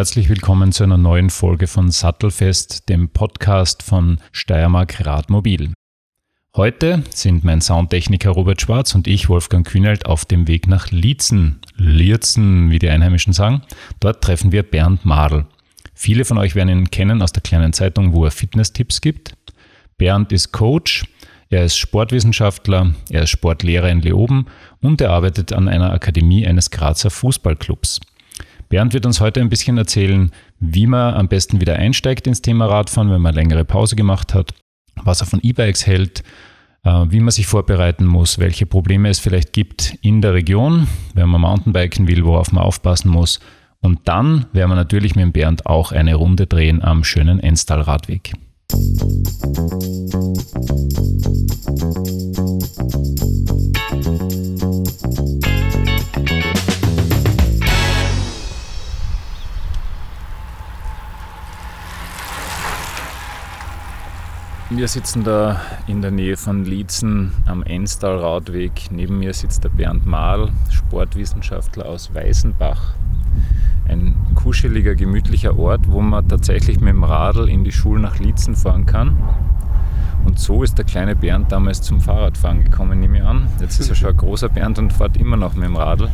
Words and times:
herzlich 0.00 0.30
willkommen 0.30 0.72
zu 0.72 0.82
einer 0.82 0.96
neuen 0.96 1.28
Folge 1.28 1.66
von 1.66 1.90
Sattelfest, 1.90 2.88
dem 2.88 3.10
Podcast 3.10 3.82
von 3.82 4.18
Steiermark 4.32 5.04
Radmobil. 5.04 5.74
Heute 6.56 7.02
sind 7.10 7.44
mein 7.44 7.60
Soundtechniker 7.60 8.30
Robert 8.30 8.62
Schwarz 8.62 8.94
und 8.94 9.06
ich, 9.06 9.28
Wolfgang 9.28 9.66
Kühnelt, 9.66 10.06
auf 10.06 10.24
dem 10.24 10.48
Weg 10.48 10.68
nach 10.68 10.90
Lietzen, 10.90 11.60
Lierzen, 11.76 12.70
wie 12.70 12.78
die 12.78 12.88
Einheimischen 12.88 13.34
sagen. 13.34 13.60
Dort 14.00 14.24
treffen 14.24 14.52
wir 14.52 14.62
Bernd 14.62 15.04
Madl. 15.04 15.44
Viele 15.92 16.24
von 16.24 16.38
euch 16.38 16.54
werden 16.54 16.70
ihn 16.70 16.90
kennen 16.90 17.20
aus 17.20 17.32
der 17.32 17.42
kleinen 17.42 17.74
Zeitung, 17.74 18.14
wo 18.14 18.24
er 18.24 18.30
Fitness-Tipps 18.30 19.02
gibt. 19.02 19.34
Bernd 19.98 20.32
ist 20.32 20.50
Coach, 20.50 21.04
er 21.50 21.66
ist 21.66 21.76
Sportwissenschaftler, 21.76 22.94
er 23.10 23.24
ist 23.24 23.30
Sportlehrer 23.30 23.90
in 23.90 24.00
Leoben 24.00 24.46
und 24.80 25.02
er 25.02 25.10
arbeitet 25.10 25.52
an 25.52 25.68
einer 25.68 25.92
Akademie 25.92 26.46
eines 26.46 26.70
Grazer 26.70 27.10
Fußballclubs. 27.10 28.00
Bernd 28.70 28.94
wird 28.94 29.04
uns 29.04 29.20
heute 29.20 29.40
ein 29.40 29.48
bisschen 29.48 29.76
erzählen, 29.76 30.30
wie 30.60 30.86
man 30.86 31.14
am 31.14 31.26
besten 31.26 31.60
wieder 31.60 31.74
einsteigt 31.74 32.28
ins 32.28 32.40
Thema 32.40 32.66
Radfahren, 32.66 33.10
wenn 33.10 33.20
man 33.20 33.34
längere 33.34 33.64
Pause 33.64 33.96
gemacht 33.96 34.32
hat, 34.32 34.54
was 35.02 35.20
er 35.20 35.26
von 35.26 35.40
E-Bikes 35.42 35.88
hält, 35.88 36.22
äh, 36.84 37.04
wie 37.08 37.18
man 37.18 37.32
sich 37.32 37.48
vorbereiten 37.48 38.06
muss, 38.06 38.38
welche 38.38 38.66
Probleme 38.66 39.08
es 39.08 39.18
vielleicht 39.18 39.52
gibt 39.52 39.98
in 40.02 40.22
der 40.22 40.34
Region, 40.34 40.86
wenn 41.14 41.28
man 41.28 41.40
Mountainbiken 41.40 42.06
will, 42.06 42.24
worauf 42.24 42.52
man 42.52 42.62
aufpassen 42.62 43.10
muss. 43.10 43.40
Und 43.80 44.00
dann 44.04 44.46
werden 44.52 44.70
wir 44.70 44.76
natürlich 44.76 45.16
mit 45.16 45.32
Bernd 45.32 45.66
auch 45.66 45.90
eine 45.90 46.14
Runde 46.14 46.46
drehen 46.46 46.80
am 46.80 47.02
schönen 47.02 47.40
Enstal-Radweg. 47.40 48.34
Wir 64.72 64.86
sitzen 64.86 65.24
da 65.24 65.60
in 65.88 66.00
der 66.00 66.12
Nähe 66.12 66.36
von 66.36 66.64
Liezen 66.64 67.32
am 67.44 67.64
Enstal-Radweg. 67.64 68.92
Neben 68.92 69.18
mir 69.18 69.34
sitzt 69.34 69.64
der 69.64 69.68
Bernd 69.68 70.06
Mahl, 70.06 70.52
Sportwissenschaftler 70.70 71.86
aus 71.86 72.14
Weißenbach. 72.14 72.94
Ein 73.88 74.14
kuscheliger, 74.36 74.94
gemütlicher 74.94 75.58
Ort, 75.58 75.90
wo 75.90 76.00
man 76.00 76.28
tatsächlich 76.28 76.78
mit 76.78 76.94
dem 76.94 77.02
Radl 77.02 77.48
in 77.48 77.64
die 77.64 77.72
Schule 77.72 78.00
nach 78.00 78.20
Liezen 78.20 78.54
fahren 78.54 78.86
kann. 78.86 79.16
Und 80.24 80.38
so 80.38 80.62
ist 80.62 80.78
der 80.78 80.84
kleine 80.84 81.16
Bernd 81.16 81.50
damals 81.50 81.82
zum 81.82 82.00
Fahrradfahren 82.00 82.62
gekommen, 82.62 83.00
nehme 83.00 83.18
ich 83.18 83.24
an. 83.24 83.48
Jetzt 83.60 83.80
ist 83.80 83.88
er 83.88 83.96
schon 83.96 84.10
ein 84.10 84.16
großer 84.16 84.50
Bernd 84.50 84.78
und 84.78 84.92
fährt 84.92 85.16
immer 85.16 85.36
noch 85.36 85.54
mit 85.54 85.64
dem 85.64 85.74
Radl. 85.74 86.08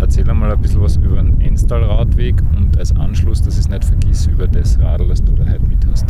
Erzähl 0.00 0.28
einmal 0.28 0.50
ein 0.50 0.60
bisschen 0.60 0.80
was 0.80 0.96
über 0.96 1.16
den 1.16 1.40
Enstal-Radweg 1.40 2.36
und 2.56 2.78
als 2.78 2.94
Anschluss, 2.96 3.42
dass 3.42 3.54
ich 3.54 3.60
es 3.60 3.68
nicht 3.68 3.84
vergiss, 3.84 4.26
über 4.26 4.48
das 4.48 4.78
Radl, 4.80 5.08
das 5.08 5.22
du 5.22 5.32
da 5.32 5.44
heute 5.44 5.66
mit 5.66 5.86
hast. 5.90 6.06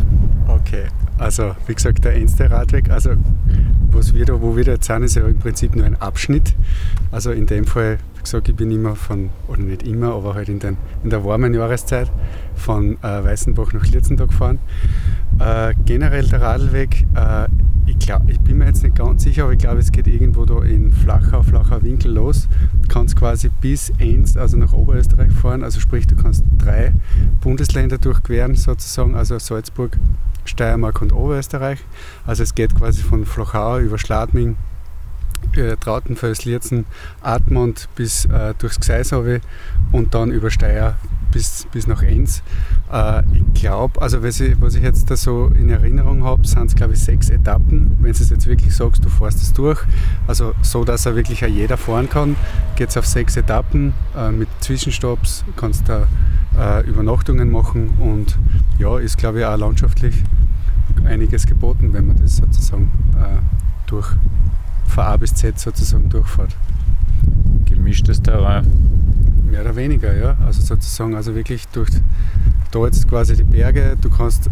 Okay, 0.47 0.85
also 1.19 1.55
wie 1.67 1.75
gesagt, 1.75 2.05
der 2.05 2.15
Enstal-Radweg, 2.15 2.91
also 2.91 3.11
was 3.91 4.15
wir 4.15 4.25
da, 4.25 4.41
wo 4.41 4.57
wir 4.57 4.65
da 4.65 4.73
jetzt 4.73 4.87
sind, 4.87 5.03
ist 5.03 5.17
ja 5.17 5.27
im 5.27 5.39
Prinzip 5.39 5.75
nur 5.75 5.85
ein 5.85 6.01
Abschnitt. 6.01 6.55
Also 7.11 7.33
in 7.33 7.47
dem 7.47 7.65
Fall, 7.65 7.99
wie 8.15 8.23
gesagt, 8.23 8.49
ich 8.49 8.57
bin 8.57 8.71
immer 8.71 8.95
von, 8.95 9.31
oder 9.49 9.63
nicht 9.63 9.83
immer, 9.83 10.15
aber 10.15 10.35
halt 10.35 10.49
in, 10.49 10.61
den, 10.61 10.77
in 11.03 11.11
der 11.11 11.25
warmen 11.25 11.53
Jahreszeit 11.53 12.11
von 12.55 12.97
äh, 13.03 13.25
Weißenbach 13.25 13.73
nach 13.73 13.87
Lirzendorf 13.87 14.31
gefahren. 14.31 14.59
Äh, 15.41 15.75
generell 15.87 16.27
der 16.27 16.43
Radlweg, 16.43 17.07
äh, 17.15 17.49
ich, 17.87 17.99
glaub, 17.99 18.29
ich 18.29 18.39
bin 18.41 18.59
mir 18.59 18.67
jetzt 18.67 18.83
nicht 18.83 18.95
ganz 18.95 19.23
sicher, 19.23 19.45
aber 19.45 19.53
ich 19.53 19.59
glaube, 19.59 19.79
es 19.79 19.91
geht 19.91 20.07
irgendwo 20.07 20.45
da 20.45 20.63
in 20.63 20.93
flacher, 20.93 21.43
flacher 21.43 21.83
Winkel 21.83 22.13
los. 22.13 22.47
Du 22.83 22.89
kannst 22.89 23.17
quasi 23.17 23.49
bis 23.49 23.91
Enns, 23.99 24.37
also 24.37 24.59
nach 24.59 24.75
Oberösterreich 24.75 25.33
fahren. 25.33 25.65
Also 25.65 25.81
sprich, 25.81 26.07
du 26.07 26.15
kannst 26.15 26.45
drei 26.59 26.93
Bundesländer 27.41 27.97
durchqueren 27.97 28.55
sozusagen, 28.55 29.15
also 29.15 29.39
Salzburg, 29.39 29.97
Steiermark 30.45 31.01
und 31.01 31.13
Oberösterreich. 31.13 31.81
Also 32.27 32.43
es 32.43 32.55
geht 32.55 32.77
quasi 32.77 33.03
von 33.03 33.25
Flachau 33.25 33.79
über 33.79 33.97
Schladming, 33.97 34.57
äh, 35.57 35.77
Trautenfels, 35.77 36.45
Lierzen, 36.45 36.85
Admont 37.23 37.89
bis 37.97 38.27
äh, 38.27 38.53
durchs 38.59 38.79
Gseishave 38.79 39.41
und 39.91 40.15
dann 40.15 40.31
über 40.31 40.51
Steyr 40.51 40.97
bis, 41.33 41.67
bis 41.73 41.87
nach 41.87 42.03
Enns. 42.03 42.43
Äh, 42.93 43.23
ich 43.33 43.63
glaube, 43.63 44.01
also 44.01 44.23
was 44.23 44.41
ich, 44.41 44.61
was 44.61 44.75
ich 44.75 44.83
jetzt 44.83 45.11
da 45.11 45.17
so 45.17 45.47
in 45.47 45.69
Erinnerung 45.69 46.25
habe, 46.25 46.47
sind 46.47 46.67
es 46.67 46.75
glaube 46.75 46.95
ich 46.95 47.01
sechs 47.01 47.31
Etappen. 47.31 47.97
Wenn 47.99 48.13
du 48.13 48.23
es 48.23 48.31
jetzt 48.31 48.47
wirklich 48.47 48.75
sagst, 48.75 49.05
du 49.05 49.09
fährst 49.09 49.43
es 49.43 49.53
durch, 49.53 49.81
also 50.27 50.53
so, 50.63 50.85
dass 50.85 51.07
er 51.07 51.17
wirklich 51.17 51.45
auch 51.45 51.49
jeder 51.49 51.77
fahren 51.77 52.09
kann, 52.09 52.37
geht 52.77 52.91
es 52.91 52.97
auf 52.97 53.07
sechs 53.07 53.37
Etappen 53.37 53.93
äh, 54.17 54.31
mit 54.31 54.49
Zwischenstopps, 54.61 55.45
kannst 55.57 55.89
da 55.89 56.07
äh, 56.59 56.87
Übernachtungen 56.89 57.51
machen 57.51 57.91
und 58.01 58.39
ja, 58.79 58.99
ist 58.99 59.19
glaube 59.19 59.41
ich 59.41 59.45
auch 59.45 59.57
landschaftlich 59.57 60.23
einiges 61.05 61.47
geboten, 61.47 61.93
wenn 61.93 62.07
man 62.07 62.17
das 62.17 62.37
sozusagen 62.37 62.91
äh, 63.17 63.41
durch 63.87 64.09
von 64.87 65.05
A 65.05 65.17
bis 65.17 65.35
Z 65.35 65.59
sozusagen 65.59 66.09
durchfährt. 66.09 66.57
Gemischtes 67.65 68.21
Terrain. 68.23 69.00
Mehr 69.51 69.63
oder 69.63 69.75
weniger, 69.75 70.15
ja. 70.17 70.37
Also 70.47 70.63
sozusagen, 70.63 71.15
also 71.15 71.35
wirklich 71.35 71.67
durch 71.69 71.91
da 72.71 72.85
jetzt 72.85 73.09
quasi 73.09 73.35
die 73.35 73.43
Berge, 73.43 73.97
du 74.01 74.09
kannst, 74.09 74.47
äh, 74.47 74.51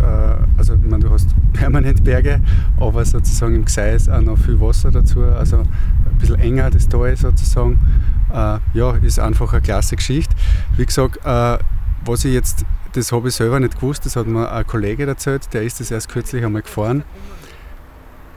also 0.56 0.75
ich 0.75 0.82
meine, 0.82 1.04
du 1.04 1.10
hast 1.10 1.28
permanent 1.53 2.03
Berge, 2.03 2.41
aber 2.78 3.04
sozusagen 3.04 3.54
im 3.54 3.64
Gseis 3.64 4.08
auch 4.08 4.20
noch 4.20 4.37
viel 4.37 4.60
Wasser 4.60 4.91
dazu, 4.91 5.22
also 5.22 5.58
ein 5.58 6.19
bisschen 6.19 6.41
enger 6.41 6.70
das 6.70 6.88
Tal 6.88 7.16
sozusagen. 7.16 7.78
Äh, 8.32 8.58
ja, 8.75 8.91
ist 9.03 9.20
einfach 9.20 9.53
eine 9.53 9.62
klasse 9.62 9.97
Geschichte. 9.97 10.34
Wie 10.76 10.84
gesagt, 10.84 11.19
äh, 11.25 11.58
was 12.04 12.25
ich 12.25 12.34
jetzt, 12.34 12.64
das 12.92 13.12
habe 13.12 13.28
ich 13.28 13.34
selber 13.34 13.60
nicht 13.60 13.76
gewusst, 13.76 14.04
das 14.04 14.16
hat 14.16 14.26
mir 14.26 14.50
ein 14.50 14.66
Kollege 14.66 15.06
erzählt, 15.06 15.48
der 15.53 15.62
ist 15.62 15.78
das 15.78 15.91
erst 15.91 16.08
kürzlich 16.08 16.44
einmal 16.44 16.62
gefahren. 16.62 17.04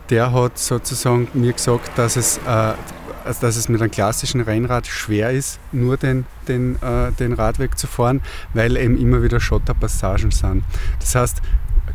Der 0.09 0.31
hat 0.31 0.57
sozusagen 0.57 1.27
mir 1.33 1.53
gesagt, 1.53 1.91
dass 1.97 2.17
es, 2.17 2.37
äh, 2.37 2.73
also 3.25 3.41
dass 3.41 3.55
es 3.55 3.69
mit 3.69 3.81
einem 3.81 3.91
klassischen 3.91 4.41
Rennrad 4.41 4.87
schwer 4.87 5.31
ist, 5.31 5.59
nur 5.71 5.97
den, 5.97 6.25
den, 6.47 6.75
äh, 6.81 7.11
den 7.13 7.33
Radweg 7.33 7.77
zu 7.77 7.87
fahren, 7.87 8.21
weil 8.53 8.77
eben 8.77 8.97
immer 8.97 9.23
wieder 9.23 9.39
Schotterpassagen 9.39 10.31
sind. 10.31 10.63
Das 10.99 11.15
heißt, 11.15 11.41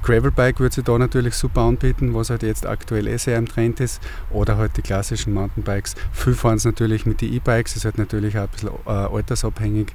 Gravelbike 0.02 0.60
würde 0.60 0.74
sich 0.74 0.84
da 0.84 0.96
natürlich 0.98 1.34
super 1.34 1.62
anbieten, 1.62 2.14
was 2.14 2.30
halt 2.30 2.42
jetzt 2.42 2.66
aktuell 2.66 3.08
eh 3.08 3.16
sehr 3.16 3.38
im 3.38 3.46
Trend 3.46 3.80
ist. 3.80 4.00
Oder 4.30 4.56
halt 4.56 4.76
die 4.76 4.82
klassischen 4.82 5.34
Mountainbikes. 5.34 5.94
Viel 6.12 6.34
fahren 6.34 6.56
es 6.56 6.64
natürlich 6.64 7.06
mit 7.06 7.20
den 7.20 7.32
E-Bikes, 7.32 7.76
ist 7.76 7.84
halt 7.84 7.98
natürlich 7.98 8.38
auch 8.38 8.42
ein 8.42 8.48
bisschen 8.48 8.70
äh, 8.86 8.90
altersabhängig. 8.90 9.94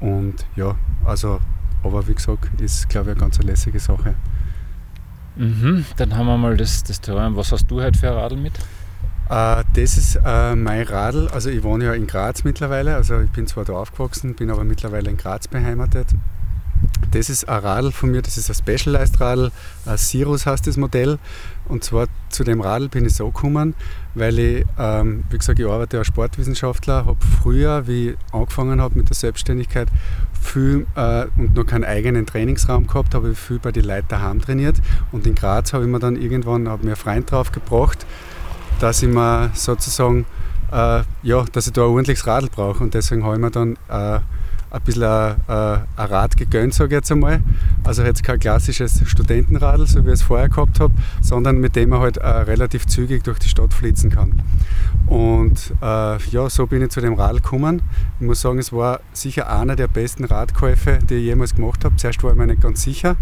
Und 0.00 0.46
ja, 0.54 0.76
also, 1.04 1.40
aber 1.82 2.06
wie 2.06 2.14
gesagt, 2.14 2.60
ist 2.60 2.88
glaube 2.88 3.10
ich 3.10 3.16
eine 3.16 3.20
ganz 3.20 3.38
lässige 3.42 3.80
Sache. 3.80 4.14
Mhm, 5.36 5.84
dann 5.96 6.16
haben 6.16 6.26
wir 6.26 6.36
mal 6.36 6.56
das, 6.56 6.82
das 6.84 7.00
Terrain. 7.00 7.36
Was 7.36 7.52
hast 7.52 7.66
du 7.68 7.80
heute 7.80 7.98
für 7.98 8.08
ein 8.08 8.14
Radl 8.14 8.36
mit? 8.36 8.52
Äh, 9.28 9.64
das 9.74 9.98
ist 9.98 10.18
äh, 10.24 10.54
mein 10.54 10.82
Radl. 10.82 11.28
Also 11.28 11.50
ich 11.50 11.62
wohne 11.62 11.86
ja 11.86 11.92
in 11.94 12.06
Graz 12.06 12.44
mittlerweile. 12.44 12.94
Also 12.96 13.20
ich 13.20 13.30
bin 13.30 13.46
zwar 13.46 13.64
da 13.64 13.74
aufgewachsen, 13.74 14.34
bin 14.34 14.50
aber 14.50 14.64
mittlerweile 14.64 15.10
in 15.10 15.16
Graz 15.16 15.48
beheimatet. 15.48 16.08
Das 17.10 17.30
ist 17.30 17.48
ein 17.48 17.60
Radl 17.60 17.90
von 17.90 18.10
mir, 18.10 18.22
das 18.22 18.36
ist 18.36 18.50
ein 18.50 18.54
Specialized 18.54 19.18
Radl, 19.20 19.50
ein 19.86 19.96
Sirus 19.96 20.46
heißt 20.46 20.66
das 20.66 20.76
Modell. 20.76 21.18
Und 21.66 21.82
zwar 21.82 22.06
zu 22.28 22.44
dem 22.44 22.60
Radl 22.60 22.88
bin 22.88 23.06
ich 23.06 23.14
so 23.14 23.30
gekommen, 23.30 23.74
weil 24.14 24.38
ich, 24.38 24.66
ähm, 24.78 25.24
wie 25.30 25.38
gesagt, 25.38 25.58
ich 25.58 25.66
arbeite 25.66 25.98
als 25.98 26.06
Sportwissenschaftler, 26.06 27.06
habe 27.06 27.16
früher, 27.42 27.86
wie 27.86 28.10
ich 28.10 28.16
angefangen 28.32 28.80
habe 28.80 28.98
mit 28.98 29.08
der 29.08 29.16
Selbstständigkeit, 29.16 29.88
viel 30.40 30.86
äh, 30.96 31.26
und 31.36 31.54
noch 31.54 31.64
keinen 31.64 31.84
eigenen 31.84 32.26
Trainingsraum 32.26 32.86
gehabt, 32.86 33.14
habe 33.14 33.30
ich 33.30 33.38
viel 33.38 33.58
bei 33.58 33.72
den 33.72 33.84
Leuten 33.84 34.08
daheim 34.08 34.40
trainiert. 34.40 34.76
Und 35.10 35.26
in 35.26 35.34
Graz 35.34 35.72
habe 35.72 35.84
ich 35.84 35.90
mir 35.90 36.00
dann 36.00 36.16
irgendwann, 36.16 36.68
habe 36.68 36.84
mir 36.84 36.90
einen 36.90 36.96
Freund 36.96 37.30
drauf 37.30 37.52
gebracht, 37.52 38.06
dass 38.80 39.02
ich 39.02 39.08
mir 39.08 39.50
sozusagen, 39.54 40.26
äh, 40.72 41.02
ja, 41.22 41.44
dass 41.52 41.66
ich 41.66 41.72
da 41.72 41.82
ein 41.82 41.88
ordentliches 41.88 42.26
Radl 42.26 42.48
brauche. 42.48 42.82
Und 42.82 42.94
deswegen 42.94 43.24
habe 43.24 43.34
ich 43.34 43.40
mir 43.40 43.50
dann 43.50 43.76
äh, 43.88 44.20
ein 44.70 44.80
bisschen 44.82 45.04
ein, 45.04 45.36
ein, 45.46 45.86
Rad 45.96 46.36
gegönnt, 46.36 46.74
sage 46.74 46.88
ich 46.88 46.98
jetzt 46.98 47.12
einmal. 47.12 47.40
Also 47.84 48.02
jetzt 48.02 48.22
kein 48.22 48.38
klassisches 48.38 49.02
Studentenradl, 49.06 49.86
so 49.86 50.04
wie 50.04 50.08
ich 50.08 50.14
es 50.14 50.22
vorher 50.22 50.48
gehabt 50.48 50.80
habe, 50.80 50.92
sondern 51.20 51.58
mit 51.58 51.76
dem 51.76 51.90
man 51.90 52.00
halt 52.00 52.18
äh, 52.18 52.26
relativ 52.26 52.86
zügig 52.86 53.24
durch 53.24 53.38
die 53.38 53.48
Stadt 53.48 53.72
flitzen 53.72 54.10
kann. 54.10 54.42
Und 55.06 55.72
äh, 55.80 56.18
ja, 56.30 56.50
so 56.50 56.66
bin 56.66 56.82
ich 56.82 56.90
zu 56.90 57.00
dem 57.00 57.14
Radl 57.14 57.40
gekommen. 57.40 57.80
Ich 58.20 58.26
muss 58.26 58.42
sagen, 58.42 58.58
es 58.58 58.72
war 58.72 59.00
sicher 59.12 59.50
einer 59.50 59.74
der 59.74 59.88
besten 59.88 60.24
Radkäufe, 60.24 60.98
die 61.08 61.14
ich 61.14 61.24
jemals 61.24 61.54
gemacht 61.54 61.84
habe. 61.84 61.96
Zuerst 61.96 62.22
war 62.22 62.32
ich 62.32 62.36
mir 62.36 62.46
nicht 62.46 62.60
ganz 62.60 62.82
sicher, 62.82 63.16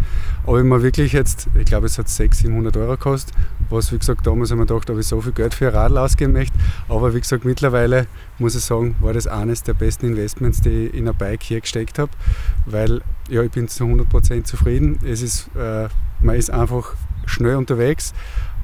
aber 0.46 0.58
ich 0.58 0.64
mir 0.64 0.82
wirklich 0.82 1.12
jetzt, 1.12 1.48
ich 1.54 1.64
glaube, 1.64 1.86
es 1.86 1.98
hat 1.98 2.08
600, 2.08 2.36
700 2.36 2.76
Euro 2.76 2.92
gekostet, 2.92 3.34
was 3.70 3.92
wie 3.92 3.98
gesagt 3.98 4.26
damals 4.26 4.50
habe 4.50 4.62
ich 4.62 4.68
mir 4.68 4.74
gedacht, 4.74 4.90
ob 4.90 4.98
ich 4.98 5.06
so 5.06 5.20
viel 5.20 5.32
Geld 5.32 5.54
für 5.54 5.68
ein 5.68 5.74
Radl 5.74 5.98
ausgeben 5.98 6.32
möchte. 6.32 6.58
Aber 6.88 7.14
wie 7.14 7.20
gesagt, 7.20 7.44
mittlerweile 7.44 8.06
muss 8.38 8.54
ich 8.54 8.62
sagen, 8.62 8.96
war 9.00 9.12
das 9.12 9.26
eines 9.26 9.62
der 9.62 9.74
besten 9.74 10.06
Investments, 10.06 10.60
die 10.60 10.86
ich 10.86 10.94
in 10.94 11.08
ein 11.08 11.14
Bike 11.14 11.35
hier 11.42 11.60
gesteckt 11.60 11.98
habe, 11.98 12.10
weil 12.64 13.02
ja, 13.28 13.42
ich 13.42 13.50
bin 13.50 13.68
zu 13.68 13.84
100% 13.84 14.44
zufrieden. 14.44 14.98
Es 15.04 15.22
ist, 15.22 15.48
äh, 15.56 15.88
man 16.20 16.36
ist 16.36 16.50
einfach 16.50 16.94
schnell 17.26 17.56
unterwegs. 17.56 18.14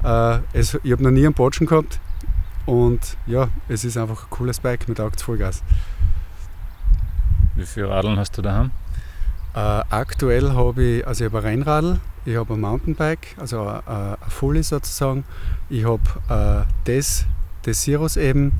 Äh, 0.03 0.39
es, 0.53 0.77
ich 0.83 0.91
habe 0.91 1.03
noch 1.03 1.11
nie 1.11 1.25
einen 1.25 1.33
Botschen 1.33 1.67
gehabt 1.67 1.99
und 2.65 3.17
ja, 3.27 3.49
es 3.67 3.83
ist 3.83 3.97
einfach 3.97 4.23
ein 4.23 4.29
cooles 4.29 4.59
Bike 4.59 4.87
mit 4.87 4.99
Augt 4.99 5.21
Vollgas. 5.21 5.63
Wie 7.55 7.65
viele 7.65 7.89
Radeln 7.89 8.17
hast 8.17 8.37
du 8.37 8.41
daheim? 8.41 8.71
Äh, 9.53 9.59
aktuell 9.59 10.51
habe 10.53 10.83
ich, 10.83 11.07
also 11.07 11.25
ich 11.25 11.31
habe 11.31 11.39
ein 11.39 11.59
Rennradl, 11.59 11.99
ich 12.25 12.35
habe 12.35 12.53
ein 12.55 12.61
Mountainbike, 12.61 13.35
also 13.37 13.67
ein, 13.67 13.81
ein 13.85 14.17
Fully 14.27 14.63
sozusagen. 14.63 15.25
Ich 15.69 15.85
habe 15.85 16.01
äh, 16.29 16.65
das, 16.85 17.25
das 17.61 17.83
Cirrus 17.83 18.17
eben. 18.17 18.53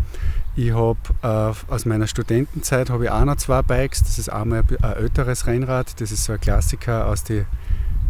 Ich 0.56 0.72
habe 0.72 1.00
äh, 1.24 1.72
aus 1.72 1.86
meiner 1.86 2.06
Studentenzeit 2.06 2.90
ich 2.90 3.10
auch 3.10 3.26
noch 3.26 3.38
zwei 3.38 3.64
Bikes. 3.64 4.04
Das 4.04 4.20
ist 4.20 4.30
einmal 4.30 4.60
ein, 4.60 4.96
älteres 4.98 5.48
Rennrad, 5.48 6.00
das 6.00 6.12
ist 6.12 6.26
so 6.26 6.34
ein 6.34 6.40
Klassiker 6.40 7.08
aus 7.08 7.24
den 7.24 7.48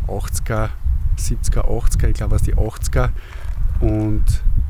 80er, 0.08 0.70
70er, 1.18 1.66
80er, 1.66 2.08
ich 2.10 2.14
glaube 2.16 2.36
aus 2.36 2.44
den 2.44 2.56
80er. 2.56 3.12
Und 3.80 4.24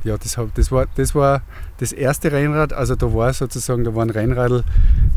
ja, 0.04 0.18
das, 0.18 0.38
das, 0.54 0.72
war, 0.72 0.86
das 0.96 1.16
war 1.16 1.42
das 1.78 1.94
erste 1.94 2.32
Rennrad, 2.32 2.74
also 2.74 2.96
da 2.96 3.12
war 3.14 3.34
sozusagen, 3.34 3.84
da 3.84 3.96
war 3.96 4.04
ein 4.06 4.10
Rennradl, 4.10 4.64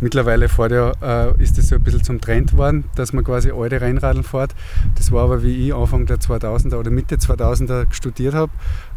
mittlerweile 0.01 0.49
fährt 0.49 0.73
ja, 0.73 0.93
äh, 1.03 1.43
ist 1.43 1.59
das 1.59 1.69
so 1.69 1.75
ein 1.75 1.83
bisschen 1.83 2.05
zum 2.05 2.21
Trend 2.21 2.53
geworden, 2.53 2.85
dass 2.95 3.13
man 3.13 3.25
quasi 3.25 3.51
alte 3.51 3.81
Rennradl 3.81 4.23
fährt. 4.23 4.55
Das 4.95 5.13
war 5.13 5.25
aber, 5.25 5.43
wie 5.43 5.67
ich 5.67 5.75
Anfang 5.75 6.07
der 6.07 6.19
2000er 6.19 6.77
oder 6.77 6.91
Mitte 6.91 7.17
2000er 7.17 7.93
studiert 7.93 8.35
habe, 8.35 8.53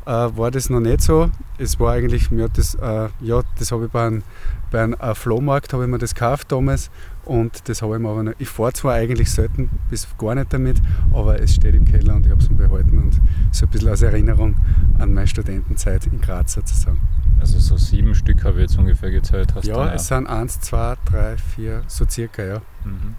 äh, 0.10 0.38
war 0.38 0.50
das 0.50 0.70
noch 0.70 0.80
nicht 0.80 1.02
so. 1.02 1.30
Es 1.60 1.80
war 1.80 1.94
eigentlich, 1.94 2.32
ja, 2.32 2.48
das, 2.48 2.74
äh, 2.76 3.10
ja, 3.22 3.42
das 3.60 3.72
habe 3.72 3.86
ich 3.86 3.92
bei 3.92 4.08
einem, 4.08 4.24
bei 4.72 4.84
einem 4.84 4.94
äh, 4.94 5.14
Flohmarkt 5.14 5.72
habe 5.74 5.84
ich 5.84 5.90
mir 5.90 6.00
das 6.00 6.16
gekauft 6.16 6.52
damals 6.52 6.90
und 7.26 7.70
das 7.70 7.84
habe 7.84 7.96
ich 7.96 8.02
mir 8.02 8.10
aber 8.10 8.24
noch, 8.24 8.34
ich 8.40 8.50
fahre 8.50 8.74
zwar 8.74 8.96
eigentlich 8.96 9.30
selten 9.32 9.70
bis 9.90 10.08
gar 10.18 10.34
nicht 10.34 10.52
damit, 10.52 10.82
aber 11.14 11.40
es 11.40 11.56
steht 11.56 11.76
im 11.76 11.86
Keller 11.86 12.16
und 12.16 12.26
ich 12.26 12.32
habe 12.32 12.42
es 12.42 12.50
mir 12.50 12.56
behalten 12.56 12.98
und 12.98 13.22
so 13.52 13.68
ein 13.68 13.70
bisschen 13.70 13.90
als 13.90 14.02
Erinnerung 14.02 14.56
an 14.98 15.14
meine 15.14 15.28
Studentenzeit 15.28 16.08
in 16.08 16.20
Graz 16.20 16.54
sozusagen. 16.54 17.00
Also 17.40 17.60
so 17.60 17.78
sieben 17.78 18.16
Stück 18.16 18.44
habe 18.44 18.56
ich 18.56 18.62
jetzt 18.62 18.80
ungefähr 18.80 19.12
gezählt. 19.12 19.54
Hast 19.54 19.66
ja, 19.66 19.94
es 19.94 20.08
sind 20.08 20.28
eins, 20.28 20.60
zwei, 20.60 20.96
drei, 21.06 21.38
vier, 21.38 21.84
so 21.88 22.06
circa, 22.10 22.44
ja. 22.44 22.62
Mhm. 22.84 23.16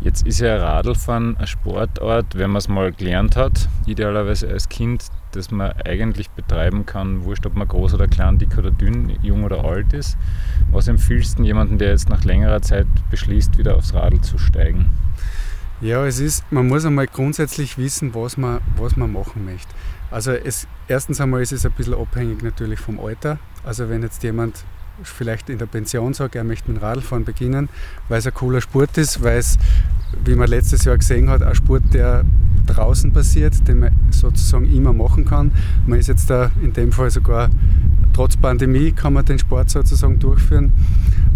Jetzt 0.00 0.26
ist 0.26 0.38
ja 0.38 0.56
Radlfahren 0.56 1.36
ein 1.36 1.46
Sportart, 1.46 2.38
wenn 2.38 2.50
man 2.50 2.58
es 2.58 2.68
mal 2.68 2.92
gelernt 2.92 3.36
hat, 3.36 3.68
idealerweise 3.86 4.48
als 4.48 4.68
Kind, 4.68 5.04
das 5.32 5.50
man 5.50 5.72
eigentlich 5.84 6.30
betreiben 6.30 6.86
kann, 6.86 7.24
wurscht 7.24 7.44
ob 7.46 7.56
man 7.56 7.66
groß 7.66 7.94
oder 7.94 8.06
klein, 8.06 8.38
dick 8.38 8.56
oder 8.56 8.70
dünn, 8.70 9.18
jung 9.22 9.44
oder 9.44 9.64
alt 9.64 9.92
ist. 9.92 10.16
Was 10.70 10.86
empfiehlst 10.86 11.38
du 11.38 11.42
jemandem, 11.42 11.78
der 11.78 11.90
jetzt 11.90 12.08
nach 12.08 12.24
längerer 12.24 12.62
Zeit 12.62 12.86
beschließt, 13.10 13.58
wieder 13.58 13.76
aufs 13.76 13.92
Radl 13.92 14.20
zu 14.20 14.38
steigen? 14.38 14.86
Ja, 15.80 16.06
es 16.06 16.20
ist, 16.20 16.44
man 16.50 16.68
muss 16.68 16.84
einmal 16.84 17.06
grundsätzlich 17.06 17.76
wissen, 17.76 18.14
was 18.14 18.36
man, 18.36 18.60
was 18.76 18.96
man 18.96 19.12
machen 19.12 19.44
möchte. 19.44 19.68
Also 20.10 20.32
es, 20.32 20.66
erstens 20.86 21.20
einmal 21.20 21.42
ist 21.42 21.52
es 21.52 21.66
ein 21.66 21.72
bisschen 21.72 21.94
abhängig 21.94 22.42
natürlich 22.42 22.80
vom 22.80 22.98
Alter. 22.98 23.38
Also 23.64 23.88
wenn 23.88 24.02
jetzt 24.02 24.22
jemand 24.22 24.64
vielleicht 25.02 25.50
in 25.50 25.58
der 25.58 25.66
Pension 25.66 26.14
sagt, 26.14 26.34
er 26.34 26.44
möchte 26.44 26.70
mit 26.70 26.82
Radfahren 26.82 27.24
beginnen, 27.24 27.68
weil 28.08 28.18
es 28.18 28.26
ein 28.26 28.34
cooler 28.34 28.60
Sport 28.60 28.96
ist, 28.98 29.22
weil 29.22 29.38
es, 29.38 29.58
wie 30.24 30.34
man 30.34 30.48
letztes 30.48 30.84
Jahr 30.84 30.96
gesehen 30.96 31.28
hat, 31.30 31.42
ein 31.42 31.54
Sport, 31.54 31.82
der 31.92 32.24
draußen 32.66 33.12
passiert, 33.12 33.66
den 33.66 33.80
man 33.80 33.92
sozusagen 34.10 34.72
immer 34.72 34.92
machen 34.92 35.24
kann. 35.24 35.52
Man 35.86 35.98
ist 35.98 36.08
jetzt 36.08 36.28
da 36.30 36.50
in 36.62 36.72
dem 36.72 36.92
Fall 36.92 37.10
sogar, 37.10 37.50
trotz 38.12 38.36
Pandemie 38.36 38.92
kann 38.92 39.12
man 39.12 39.24
den 39.24 39.38
Sport 39.38 39.70
sozusagen 39.70 40.18
durchführen. 40.18 40.72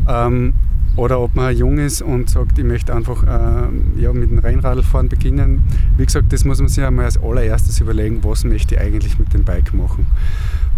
Ähm, 0.09 0.55
oder 0.95 1.21
ob 1.21 1.35
man 1.35 1.57
jung 1.57 1.79
ist 1.79 2.03
und 2.03 2.29
sagt, 2.29 2.59
ich 2.59 2.65
möchte 2.65 2.95
einfach 2.95 3.23
äh, 3.23 4.01
ja, 4.01 4.13
mit 4.13 4.31
dem 4.31 4.39
Rennradfahren 4.39 5.09
beginnen. 5.09 5.65
Wie 5.97 6.05
gesagt, 6.05 6.33
das 6.33 6.45
muss 6.45 6.59
man 6.59 6.69
sich 6.69 6.85
einmal 6.85 7.07
als 7.07 7.17
allererstes 7.23 7.81
überlegen, 7.81 8.23
was 8.23 8.45
möchte 8.45 8.75
ich 8.75 8.81
eigentlich 8.81 9.19
mit 9.19 9.33
dem 9.33 9.43
Bike 9.45 9.73
machen. 9.73 10.07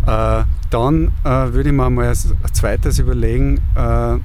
Äh, 0.07 0.45
dann 0.71 1.13
äh, 1.25 1.53
würde 1.53 1.71
ich 1.71 1.75
mir 1.75 1.89
mal 1.89 2.07
als, 2.07 2.33
zweites 2.53 2.99
überlegen, 2.99 3.59
äh, 3.75 4.19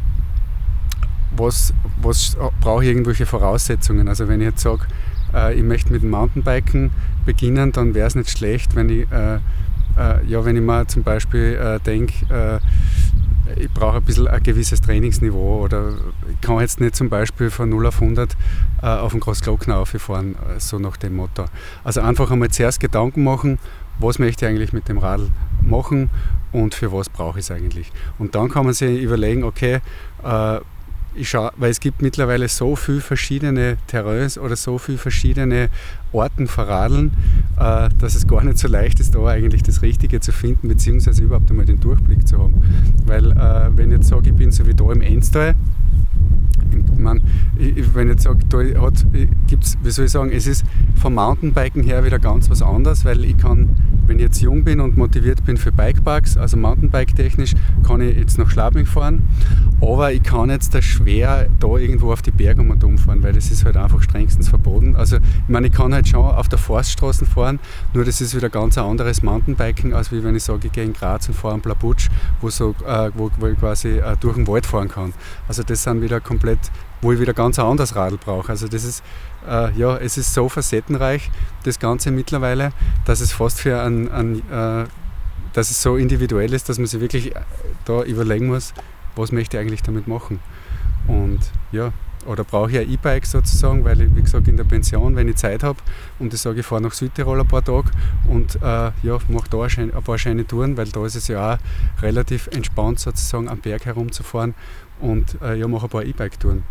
was, 1.36 1.74
was 2.02 2.38
brauche 2.60 2.84
ich 2.84 2.90
irgendwelche 2.90 3.26
Voraussetzungen. 3.26 4.08
Also 4.08 4.28
wenn 4.28 4.42
ich 4.42 4.48
jetzt 4.48 4.62
sage, 4.62 4.82
äh, 5.34 5.54
ich 5.54 5.64
möchte 5.64 5.92
mit 5.92 6.04
dem 6.04 6.10
Mountainbiken 6.10 6.92
beginnen, 7.26 7.72
dann 7.72 7.94
wäre 7.94 8.08
es 8.08 8.16
nicht 8.16 8.30
schlecht, 8.30 8.76
wenn 8.76 8.90
ich, 8.90 9.12
äh, 9.12 9.36
äh, 9.36 10.26
ja, 10.28 10.44
wenn 10.44 10.56
ich 10.56 10.64
mir 10.64 10.88
zum 10.88 11.04
Beispiel 11.04 11.80
denke, 11.86 12.62
ich 13.56 13.72
brauche 13.72 13.98
ein 13.98 14.04
bisschen 14.04 14.28
ein 14.28 14.44
gewisses 14.44 14.80
Trainingsniveau 14.82 15.64
oder 15.64 15.94
ich 16.32 16.40
kann 16.42 16.60
jetzt 16.60 16.80
nicht 16.80 16.96
zum 16.96 17.10
Beispiel 17.10 17.50
von 17.50 17.70
0 17.70 17.88
auf 17.88 18.02
100 18.02 18.38
äh, 18.82 18.86
auf 18.86 19.12
den 19.12 19.20
Großglockner 19.20 19.78
auffahren, 19.78 20.36
so 20.60 20.78
nach 20.78 20.98
dem 20.98 21.16
Motto. 21.16 21.46
Also 21.84 22.02
einfach 22.02 22.30
einmal 22.32 22.50
zuerst 22.50 22.80
Gedanken 22.80 23.24
machen, 23.24 23.58
was 24.00 24.20
möchte 24.20 24.46
ich 24.46 24.52
eigentlich 24.52 24.74
mit 24.74 24.88
dem 24.90 24.98
Radl 24.98 25.30
machen 25.62 26.10
und 26.52 26.74
für 26.74 26.92
was 26.92 27.10
brauche 27.10 27.40
ich 27.40 27.46
es 27.46 27.52
eigentlich. 27.52 27.92
Und 28.18 28.36
dann 28.36 28.50
kann 28.50 28.66
man 28.66 28.74
sich 28.74 29.02
überlegen, 29.02 29.44
okay, 29.44 29.80
äh, 30.24 30.60
ich 31.16 31.30
schaue, 31.30 31.52
weil 31.58 31.72
es 31.72 31.80
gibt 31.80 32.02
mittlerweile 32.02 32.48
so 32.48 32.76
viele 32.76 33.02
verschiedene 33.02 33.78
Terrains 33.88 34.38
oder 34.38 34.56
so 34.56 34.78
viele 34.78 34.98
verschiedene 34.98 35.70
Orten 36.12 36.48
verradeln, 36.48 37.12
äh, 37.58 37.90
dass 37.98 38.16
es 38.16 38.28
gar 38.28 38.44
nicht 38.44 38.58
so 38.58 38.68
leicht 38.68 39.00
ist, 39.00 39.16
da 39.16 39.26
eigentlich 39.26 39.64
das 39.64 39.82
Richtige 39.82 40.20
zu 40.20 40.32
finden, 40.32 40.68
beziehungsweise 40.68 41.24
überhaupt 41.24 41.50
einmal 41.50 41.66
den 41.66 41.80
Durchblick 41.80 42.28
zu 42.28 42.38
haben. 42.38 42.64
Weil 43.06 43.32
äh, 43.32 43.70
wenn 43.76 43.92
ich 43.92 43.98
jetzt 43.98 44.10
sage, 44.10 44.30
ich 44.30 44.36
bin 44.36 44.52
so 44.52 44.68
wie 44.68 44.74
da 44.74 44.92
im 44.92 45.02
Enstall, 45.02 45.56
ich 46.72 47.00
meine, 47.00 47.22
wenn 47.94 48.08
ich 48.08 48.14
jetzt 48.14 48.24
sage, 48.24 48.40
da 48.48 48.62
gibt 49.48 49.64
es, 49.64 49.78
wie 49.82 49.92
soll 49.92 50.06
ich 50.06 50.12
sagen, 50.12 50.32
es 50.32 50.46
ist 50.46 50.64
vom 50.96 51.16
Mountainbiken 51.16 51.84
her 51.84 52.04
wieder 52.04 52.20
ganz 52.20 52.50
was 52.50 52.62
anderes, 52.62 53.06
weil 53.06 53.26
ich 53.26 53.38
kann 53.38 53.76
wenn 54.10 54.18
ich 54.18 54.24
jetzt 54.24 54.42
jung 54.42 54.64
bin 54.64 54.82
und 54.82 54.98
motiviert 54.98 55.46
bin 55.46 55.56
für 55.56 55.72
Bikeparks, 55.72 56.36
also 56.36 56.58
Mountainbike 56.58 57.16
technisch, 57.16 57.54
kann 57.86 58.02
ich 58.02 58.18
jetzt 58.18 58.40
nach 58.40 58.50
Schlabing 58.50 58.88
fahren. 58.88 59.30
Aber 59.82 60.12
ich 60.12 60.24
kann 60.24 60.50
jetzt 60.50 60.74
da 60.74 60.82
schwer 60.82 61.48
da 61.60 61.78
irgendwo 61.78 62.12
auf 62.12 62.22
die 62.24 62.32
Berge 62.32 62.62
um 62.62 62.72
und 62.72 62.84
umfahren, 62.84 63.22
weil 63.22 63.34
das 63.34 63.52
ist 63.52 63.66
halt 63.66 63.78
einfach 63.78 64.02
strengstens 64.02 64.50
verboten. 64.50 64.96
Also 64.96 65.18
ich 65.18 65.48
meine, 65.48 65.68
ich 65.68 65.74
kann 65.74 65.94
halt 65.94 66.08
schon 66.08 66.26
auf 66.26 66.50
der 66.50 66.58
Forststraße 66.58 67.26
fahren, 67.26 67.60
nur 67.94 68.04
das 68.04 68.20
ist 68.20 68.36
wieder 68.36 68.50
ganz 68.50 68.78
ein 68.78 68.84
anderes 68.84 69.22
Mountainbiken, 69.22 69.94
als 69.94 70.12
wie 70.12 70.24
wenn 70.24 70.36
ich 70.36 70.44
sage, 70.44 70.68
ich 70.68 70.72
gehe 70.74 70.84
in 70.84 70.94
Graz 70.94 71.28
und 71.28 71.36
fahre 71.36 71.54
einen 71.54 71.62
Plabutsch, 71.62 72.10
wo, 72.42 72.50
so, 72.50 72.76
äh, 72.86 73.12
wo, 73.16 73.30
wo 73.38 73.48
ich 73.48 73.60
quasi 73.60 74.00
äh, 74.00 74.18
durch 74.20 74.36
den 74.36 74.48
Wald 74.48 74.66
fahren 74.66 74.88
kann. 74.88 75.14
Also 75.48 75.62
das 75.62 75.84
sind 75.84 76.02
wieder 76.02 76.20
komplett, 76.20 76.60
wo 77.02 77.12
ich 77.12 77.20
wieder 77.20 77.34
ganz 77.34 77.60
anderes 77.60 77.96
Radl 77.96 78.18
brauche. 78.18 78.50
Also 78.50 78.68
das 78.68 78.84
ist 78.84 79.04
äh, 79.48 79.72
ja, 79.78 79.98
es 79.98 80.18
ist 80.18 80.34
so 80.34 80.50
facettenreich, 80.50 81.32
das 81.64 81.80
Ganze 81.80 82.12
mittlerweile, 82.12 82.72
dass 83.06 83.22
es 83.22 83.32
fast 83.32 83.60
für 83.60 83.82
ein, 83.82 84.12
ein 84.12 84.40
äh, 84.50 84.86
dass 85.54 85.72
es 85.72 85.82
so 85.82 85.98
individuell 85.98 86.54
ist, 86.54 86.70
dass 86.70 86.78
man 86.78 86.88
sich 86.88 87.00
wirklich 87.02 87.36
äh, 87.36 87.40
da 87.86 88.04
überlegen 88.04 88.48
muss, 88.48 88.74
was 89.16 89.32
möchte 89.32 89.58
ich 89.58 89.62
eigentlich 89.62 89.82
damit 89.82 90.08
machen. 90.08 90.40
Und 91.08 91.40
ja, 91.72 91.92
oder 92.26 92.44
brauche 92.44 92.72
ich 92.72 92.78
ein 92.78 92.92
E-Bike 92.92 93.26
sozusagen, 93.26 93.84
weil 93.86 94.02
ich, 94.02 94.16
wie 94.16 94.22
gesagt, 94.22 94.48
in 94.48 94.58
der 94.58 94.66
Pension, 94.66 95.16
wenn 95.16 95.28
ich 95.30 95.38
Zeit 95.38 95.64
habe 95.64 95.80
und 96.20 96.34
ich 96.34 96.42
sage, 96.42 96.60
ich 96.60 96.66
fahre 96.66 96.82
nach 96.82 96.92
Südtirol 96.92 97.40
ein 97.40 97.48
paar 97.48 97.64
Tage 97.64 97.90
und 98.28 98.56
äh, 98.62 98.92
ja, 99.02 99.18
mache 99.30 99.50
da 99.50 99.62
ein 99.64 100.04
paar 100.04 100.18
schöne 100.18 100.46
Touren, 100.46 100.76
weil 100.78 100.90
da 100.90 101.06
ist 101.06 101.16
es 101.16 101.30
ja 101.30 101.56
auch 101.56 102.02
relativ 102.04 102.48
entspannt 102.48 103.00
sozusagen 103.00 103.48
am 103.48 103.60
Berg 103.60 103.86
herumzufahren 103.86 104.54
und 105.00 105.42
äh, 105.42 105.56
ja, 105.56 105.68
mache 105.68 105.86
ein 105.86 105.90
paar 105.90 106.04
E-Bike-Touren. 106.04 106.64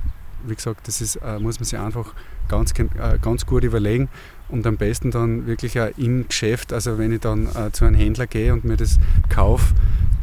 Wie 0.47 0.55
gesagt, 0.55 0.87
das 0.87 1.01
ist, 1.01 1.17
äh, 1.17 1.39
muss 1.39 1.59
man 1.59 1.65
sich 1.65 1.79
einfach 1.79 2.15
ganz, 2.49 2.73
äh, 2.79 3.19
ganz 3.21 3.47
gut 3.47 3.65
überlegen 3.65 4.09
und 4.49 4.67
am 4.67 4.77
besten 4.77 5.11
dann 5.11 5.47
wirklich 5.47 5.81
auch 5.81 5.91
im 5.97 6.27
Geschäft, 6.29 6.73
also 6.73 6.99
wenn 6.99 7.13
ich 7.13 7.21
dann 7.21 7.47
äh, 7.47 7.71
zu 7.73 7.85
einem 7.85 7.97
Händler 7.97 8.27
gehe 8.27 8.53
und 8.53 8.65
mir 8.65 8.77
das 8.77 8.99
kaufe, 9.29 9.75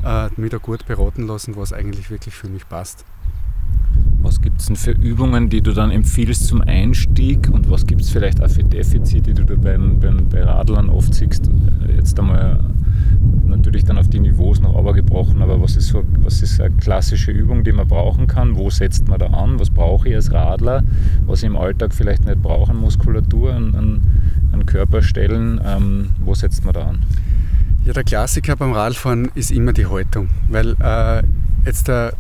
äh, 0.03 0.29
mich 0.38 0.51
da 0.51 0.57
gut 0.57 0.86
beraten 0.86 1.27
lassen, 1.27 1.55
was 1.55 1.74
eigentlich 1.74 2.10
wirklich 2.10 2.36
für 2.36 2.50
mich 2.50 2.67
passt. 2.67 3.05
Was 4.22 4.41
gibt 4.41 4.60
es 4.60 4.67
denn 4.67 4.75
für 4.75 4.91
Übungen, 4.91 5.50
die 5.50 5.62
du 5.62 5.72
dann 5.72 5.91
empfiehlst 5.91 6.48
zum 6.48 6.62
Einstieg 6.62 7.48
und 7.51 7.69
was 7.69 7.86
gibt 7.86 8.01
es 8.01 8.10
vielleicht 8.10 8.41
auch 8.41 8.50
für 8.50 8.63
Defizite, 8.63 9.22
die 9.22 9.34
du 9.34 9.45
da 9.45 9.55
bei, 9.55 9.77
bei, 9.77 10.12
bei 10.12 10.43
Radlern 10.43 10.89
oft 10.89 11.13
siehst? 11.13 11.50
Jetzt 11.95 12.19
einmal 12.19 12.60
natürlich 13.75 13.86
dann 13.86 13.98
auf 13.98 14.10
die 14.10 14.20
Niveaus 14.20 14.62
noch 14.62 14.94
gebrochen, 14.94 15.41
aber 15.41 15.62
was 15.62 15.75
ist, 15.75 15.88
so, 15.88 16.03
was 16.20 16.41
ist 16.41 16.62
eine 16.62 16.74
klassische 16.75 17.32
Übung, 17.32 17.63
die 17.63 17.74
man 17.74 17.88
brauchen 17.88 18.27
kann? 18.27 18.55
Wo 18.55 18.70
setzt 18.70 19.08
man 19.08 19.20
da 19.20 19.27
an? 19.27 19.60
Was 19.60 19.70
brauche 19.70 20.08
ich 20.08 20.15
als 20.15 20.32
Radler, 20.32 20.84
was 21.25 21.44
ich 21.44 21.48
im 21.48 21.58
Alltag 21.58 21.94
vielleicht 21.94 22.25
nicht 22.25 22.41
brauchen, 22.41 22.77
Muskulatur 22.77 23.53
an, 23.53 23.75
an, 23.75 24.01
an 24.53 24.65
Körperstellen? 24.65 25.60
Ähm, 25.65 26.10
wo 26.20 26.34
setzt 26.34 26.63
man 26.63 26.74
da 26.74 26.88
an? 26.88 27.00
Ja, 27.86 27.94
der 27.94 28.03
Klassiker 28.03 28.55
beim 28.55 28.72
Radfahren 28.72 29.29
ist 29.36 29.51
immer 29.51 29.74
die 29.74 29.88
Haltung, 29.88 30.29
weil 30.48 30.75
äh, 30.79 31.24
jetzt 31.65 31.89
der 31.89 32.13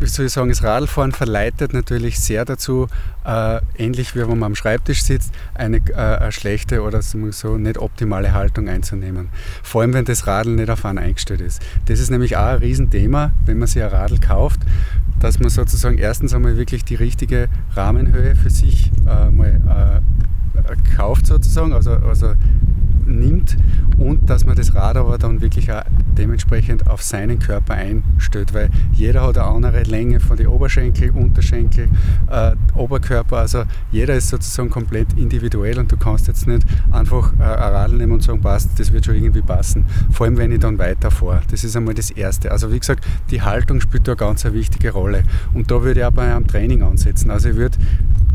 wie 0.00 0.06
soll 0.06 0.26
ich 0.26 0.32
sagen, 0.32 0.48
das 0.48 0.62
Radfahren 0.62 1.12
verleitet 1.12 1.72
natürlich 1.72 2.18
sehr 2.18 2.44
dazu, 2.44 2.88
äh, 3.24 3.60
ähnlich 3.76 4.14
wie 4.14 4.20
wenn 4.20 4.28
man 4.28 4.42
am 4.44 4.54
Schreibtisch 4.54 5.02
sitzt, 5.02 5.32
eine, 5.54 5.78
äh, 5.78 5.94
eine 5.94 6.32
schlechte 6.32 6.82
oder 6.82 7.02
so 7.02 7.56
nicht 7.56 7.78
optimale 7.78 8.32
Haltung 8.32 8.68
einzunehmen. 8.68 9.28
Vor 9.62 9.82
allem, 9.82 9.92
wenn 9.92 10.04
das 10.04 10.26
Radl 10.26 10.50
nicht 10.50 10.70
auf 10.70 10.84
einen 10.84 10.98
eingestellt 10.98 11.40
ist. 11.40 11.62
Das 11.86 12.00
ist 12.00 12.10
nämlich 12.10 12.36
auch 12.36 12.46
ein 12.46 12.58
Riesenthema, 12.58 13.32
wenn 13.46 13.58
man 13.58 13.68
sich 13.68 13.82
ein 13.82 13.88
Radl 13.88 14.18
kauft, 14.18 14.60
dass 15.20 15.38
man 15.38 15.50
sozusagen 15.50 15.98
erstens 15.98 16.34
einmal 16.34 16.56
wirklich 16.56 16.84
die 16.84 16.96
richtige 16.96 17.48
Rahmenhöhe 17.74 18.34
für 18.34 18.50
sich 18.50 18.90
äh, 19.06 19.30
mal 19.30 20.02
äh, 20.04 20.94
kauft 20.96 21.26
sozusagen, 21.26 21.72
also, 21.72 21.92
also 21.92 22.34
nimmt 23.06 23.56
und 23.98 24.28
dass 24.28 24.44
man 24.44 24.56
das 24.56 24.74
Rad 24.74 24.96
aber 24.96 25.18
dann 25.18 25.40
wirklich 25.40 25.70
auch 25.70 25.82
dementsprechend 26.16 26.88
auf 26.88 27.02
seinen 27.02 27.38
Körper 27.38 27.74
einstellt, 27.74 28.54
weil 28.54 28.70
jeder 28.92 29.22
hat 29.22 29.38
eine 29.38 29.46
andere 29.46 29.82
Länge 29.82 30.20
von 30.20 30.36
den 30.36 30.46
Oberschenkel, 30.46 31.10
Unterschenkel, 31.10 31.88
äh, 32.30 32.52
Oberkörper, 32.74 33.38
also 33.38 33.64
jeder 33.90 34.14
ist 34.14 34.28
sozusagen 34.28 34.70
komplett 34.70 35.12
individuell 35.16 35.78
und 35.78 35.90
du 35.90 35.96
kannst 35.96 36.26
jetzt 36.26 36.46
nicht 36.46 36.64
einfach 36.90 37.32
äh, 37.38 37.42
ein 37.42 37.72
Radl 37.74 37.96
nehmen 37.96 38.12
und 38.12 38.22
sagen, 38.22 38.40
passt, 38.40 38.70
das 38.78 38.92
wird 38.92 39.06
schon 39.06 39.16
irgendwie 39.16 39.42
passen, 39.42 39.84
vor 40.10 40.26
allem 40.26 40.36
wenn 40.36 40.52
ich 40.52 40.60
dann 40.60 40.78
weiterfahre. 40.78 41.42
Das 41.50 41.64
ist 41.64 41.76
einmal 41.76 41.94
das 41.94 42.10
Erste. 42.10 42.50
Also 42.50 42.72
wie 42.72 42.78
gesagt, 42.78 43.04
die 43.30 43.42
Haltung 43.42 43.80
spielt 43.80 44.06
da 44.08 44.12
eine 44.12 44.16
ganz 44.16 44.44
eine 44.44 44.54
wichtige 44.54 44.90
Rolle 44.90 45.24
und 45.52 45.70
da 45.70 45.82
würde 45.82 46.00
ich 46.00 46.06
auch 46.06 46.12
bei 46.12 46.34
einem 46.34 46.46
Training 46.46 46.82
ansetzen. 46.82 47.30
Also 47.30 47.50
ich 47.50 47.56
würde 47.56 47.78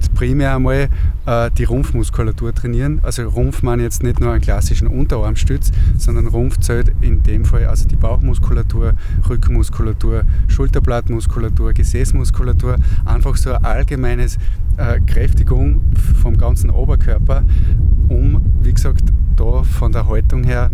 primär 0.08 0.56
einmal 0.56 0.88
äh, 1.25 1.51
die 1.58 1.65
Rumpfmuskulatur 1.65 2.53
trainieren. 2.53 3.00
Also 3.03 3.24
Rumpf 3.27 3.62
meine 3.63 3.84
jetzt 3.84 4.03
nicht 4.03 4.20
nur 4.20 4.32
einen 4.32 4.41
klassischen 4.41 4.88
Unterarmstütz, 4.88 5.72
sondern 5.98 6.27
Rumpf 6.27 6.58
zählt 6.60 6.94
in 7.01 7.24
dem 7.24 7.46
Fall 7.46 7.65
also 7.65 7.88
die 7.88 7.96
Bauchmuskulatur, 7.96 8.94
Rückenmuskulatur, 9.27 10.24
Schulterblattmuskulatur, 10.48 11.74
Gesäßmuskulatur, 11.74 12.77
einfach 13.06 13.36
so 13.36 13.51
eine 13.51 13.65
allgemeine 13.65 14.27
äh, 14.77 15.00
Kräftigung 15.06 15.82
vom 16.22 16.38
ganzen 16.38 16.70
Oberkörper, 16.70 17.44
um, 18.08 18.41
wie 18.63 18.74
gesagt, 18.74 19.03
da 19.36 19.63
von 19.63 19.91
der 19.91 20.08
Haltung 20.08 20.44
her 20.44 20.70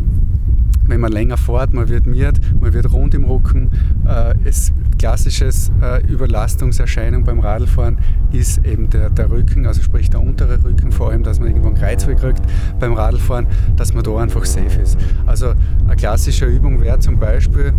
wenn 0.88 1.00
man 1.00 1.12
länger 1.12 1.38
fährt, 1.38 1.74
man 1.74 1.90
wird 1.90 2.06
miert, 2.06 2.40
man 2.60 2.74
wird 2.74 2.92
rund 2.92 3.14
im 3.14 3.26
Rücken. 3.26 3.72
Äh, 4.08 4.36
es, 4.44 4.72
klassisches 4.98 5.72
äh, 5.82 6.06
Überlastungserscheinung 6.08 7.24
beim 7.24 7.40
Radlfahren 7.40 7.98
ist 8.32 8.66
eben 8.66 8.90
der, 8.90 9.10
der 9.10 9.30
Rücken, 9.30 9.66
also 9.66 9.82
sprich 9.82 10.10
der 10.10 10.22
untere 10.22 10.64
Rücken, 10.64 10.92
vor 10.92 11.12
allem, 11.12 11.24
dass 11.24 11.40
man 11.40 11.50
irgendwo 11.50 11.68
einen 11.68 11.78
Kreuzweg 11.78 12.20
kriegt 12.20 12.42
beim 12.80 12.94
Radlfahren, 12.94 13.48
dass 13.76 13.94
man 13.94 14.04
da 14.04 14.18
einfach 14.18 14.46
safe 14.46 14.82
ist. 14.82 14.98
Also 15.26 15.54
eine 15.86 15.96
klassische 15.96 16.46
Übung 16.46 16.82
wäre 16.82 17.00
zum 17.00 17.20
Beispiel 17.20 17.74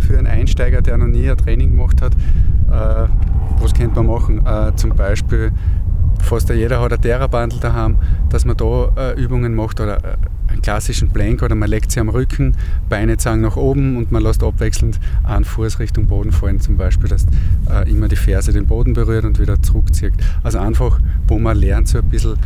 für 0.00 0.18
einen 0.18 0.26
Einsteiger, 0.26 0.82
der 0.82 0.96
noch 0.98 1.06
nie 1.06 1.28
ein 1.30 1.36
Training 1.36 1.70
gemacht 1.70 2.00
hat, 2.02 2.14
äh, 2.14 3.08
was 3.60 3.74
könnte 3.74 3.96
man 3.96 4.06
machen? 4.06 4.44
Äh, 4.46 4.74
zum 4.76 4.90
Beispiel 4.90 5.52
fast 6.20 6.48
jeder 6.50 6.80
hat 6.80 6.92
ein 6.92 7.00
Therabandel 7.00 7.60
daheim, 7.60 7.96
dass 8.28 8.44
man 8.44 8.56
da 8.56 8.90
äh, 8.96 9.20
Übungen 9.20 9.54
macht 9.54 9.80
oder 9.80 9.98
äh, 9.98 10.16
einen 10.54 10.62
klassischen 10.62 11.10
Plank 11.10 11.42
oder 11.42 11.54
man 11.54 11.68
legt 11.68 11.90
sie 11.90 12.00
am 12.00 12.08
Rücken, 12.08 12.56
Beine 12.88 13.16
zeigen 13.16 13.42
nach 13.42 13.56
oben 13.56 13.96
und 13.96 14.10
man 14.12 14.22
lässt 14.22 14.42
abwechselnd 14.42 14.98
einen 15.22 15.44
Fuß 15.44 15.78
Richtung 15.78 16.06
Boden 16.06 16.32
fallen, 16.32 16.60
zum 16.60 16.76
Beispiel, 16.76 17.08
dass 17.08 17.26
äh, 17.70 17.90
immer 17.90 18.08
die 18.08 18.16
Ferse 18.16 18.52
den 18.52 18.66
Boden 18.66 18.94
berührt 18.94 19.24
und 19.24 19.38
wieder 19.38 19.60
zurückzieht. 19.62 20.14
Also 20.42 20.58
einfach, 20.58 20.98
wo 21.28 21.38
man 21.38 21.56
lernt, 21.56 21.88
so 21.88 21.98
ein 21.98 22.08
bisschen 22.08 22.36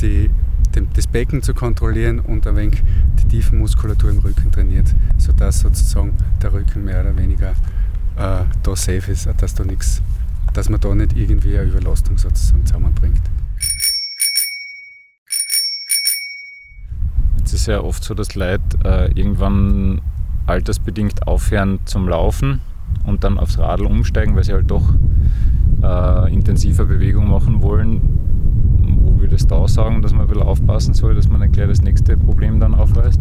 die, 0.00 0.30
den, 0.74 0.88
das 0.94 1.06
Becken 1.06 1.42
zu 1.42 1.54
kontrollieren 1.54 2.18
und 2.20 2.46
ein 2.46 2.56
wenig 2.56 2.82
die 3.22 3.28
Tiefenmuskulatur 3.28 4.10
im 4.10 4.18
Rücken 4.18 4.50
trainiert, 4.50 4.94
sodass 5.16 5.60
sozusagen 5.60 6.14
der 6.42 6.52
Rücken 6.52 6.84
mehr 6.84 7.00
oder 7.00 7.16
weniger 7.16 7.50
äh, 8.16 8.44
da 8.62 8.76
safe 8.76 9.12
ist, 9.12 9.28
dass 9.38 9.54
da 9.54 9.64
nichts 9.64 10.02
dass 10.54 10.68
man 10.68 10.80
da 10.80 10.94
nicht 10.94 11.16
irgendwie 11.16 11.56
eine 11.58 11.68
Überlastung 11.68 12.18
sozusagen 12.18 12.66
zusammenbringt. 12.66 13.20
Es 17.48 17.54
ist 17.54 17.66
ja 17.66 17.80
oft 17.80 18.04
so, 18.04 18.12
dass 18.12 18.34
Leute 18.34 18.60
äh, 18.84 19.10
irgendwann 19.18 20.02
altersbedingt 20.44 21.26
aufhören 21.26 21.78
zum 21.86 22.06
Laufen 22.06 22.60
und 23.06 23.24
dann 23.24 23.38
aufs 23.38 23.58
Radl 23.58 23.86
umsteigen, 23.86 24.36
weil 24.36 24.44
sie 24.44 24.52
halt 24.52 24.70
doch 24.70 24.84
äh, 25.82 26.30
intensiver 26.30 26.84
Bewegung 26.84 27.30
machen 27.30 27.62
wollen. 27.62 28.02
Wo 29.00 29.18
würdest 29.18 29.50
du 29.50 29.54
da 29.54 29.66
sagen, 29.66 30.02
dass 30.02 30.12
man 30.12 30.26
ein 30.26 30.28
bisschen 30.28 30.42
aufpassen 30.42 30.92
soll, 30.92 31.14
dass 31.14 31.30
man 31.30 31.40
nicht 31.40 31.54
gleich 31.54 31.68
das 31.68 31.80
nächste 31.80 32.18
Problem 32.18 32.60
dann 32.60 32.74
aufweist? 32.74 33.20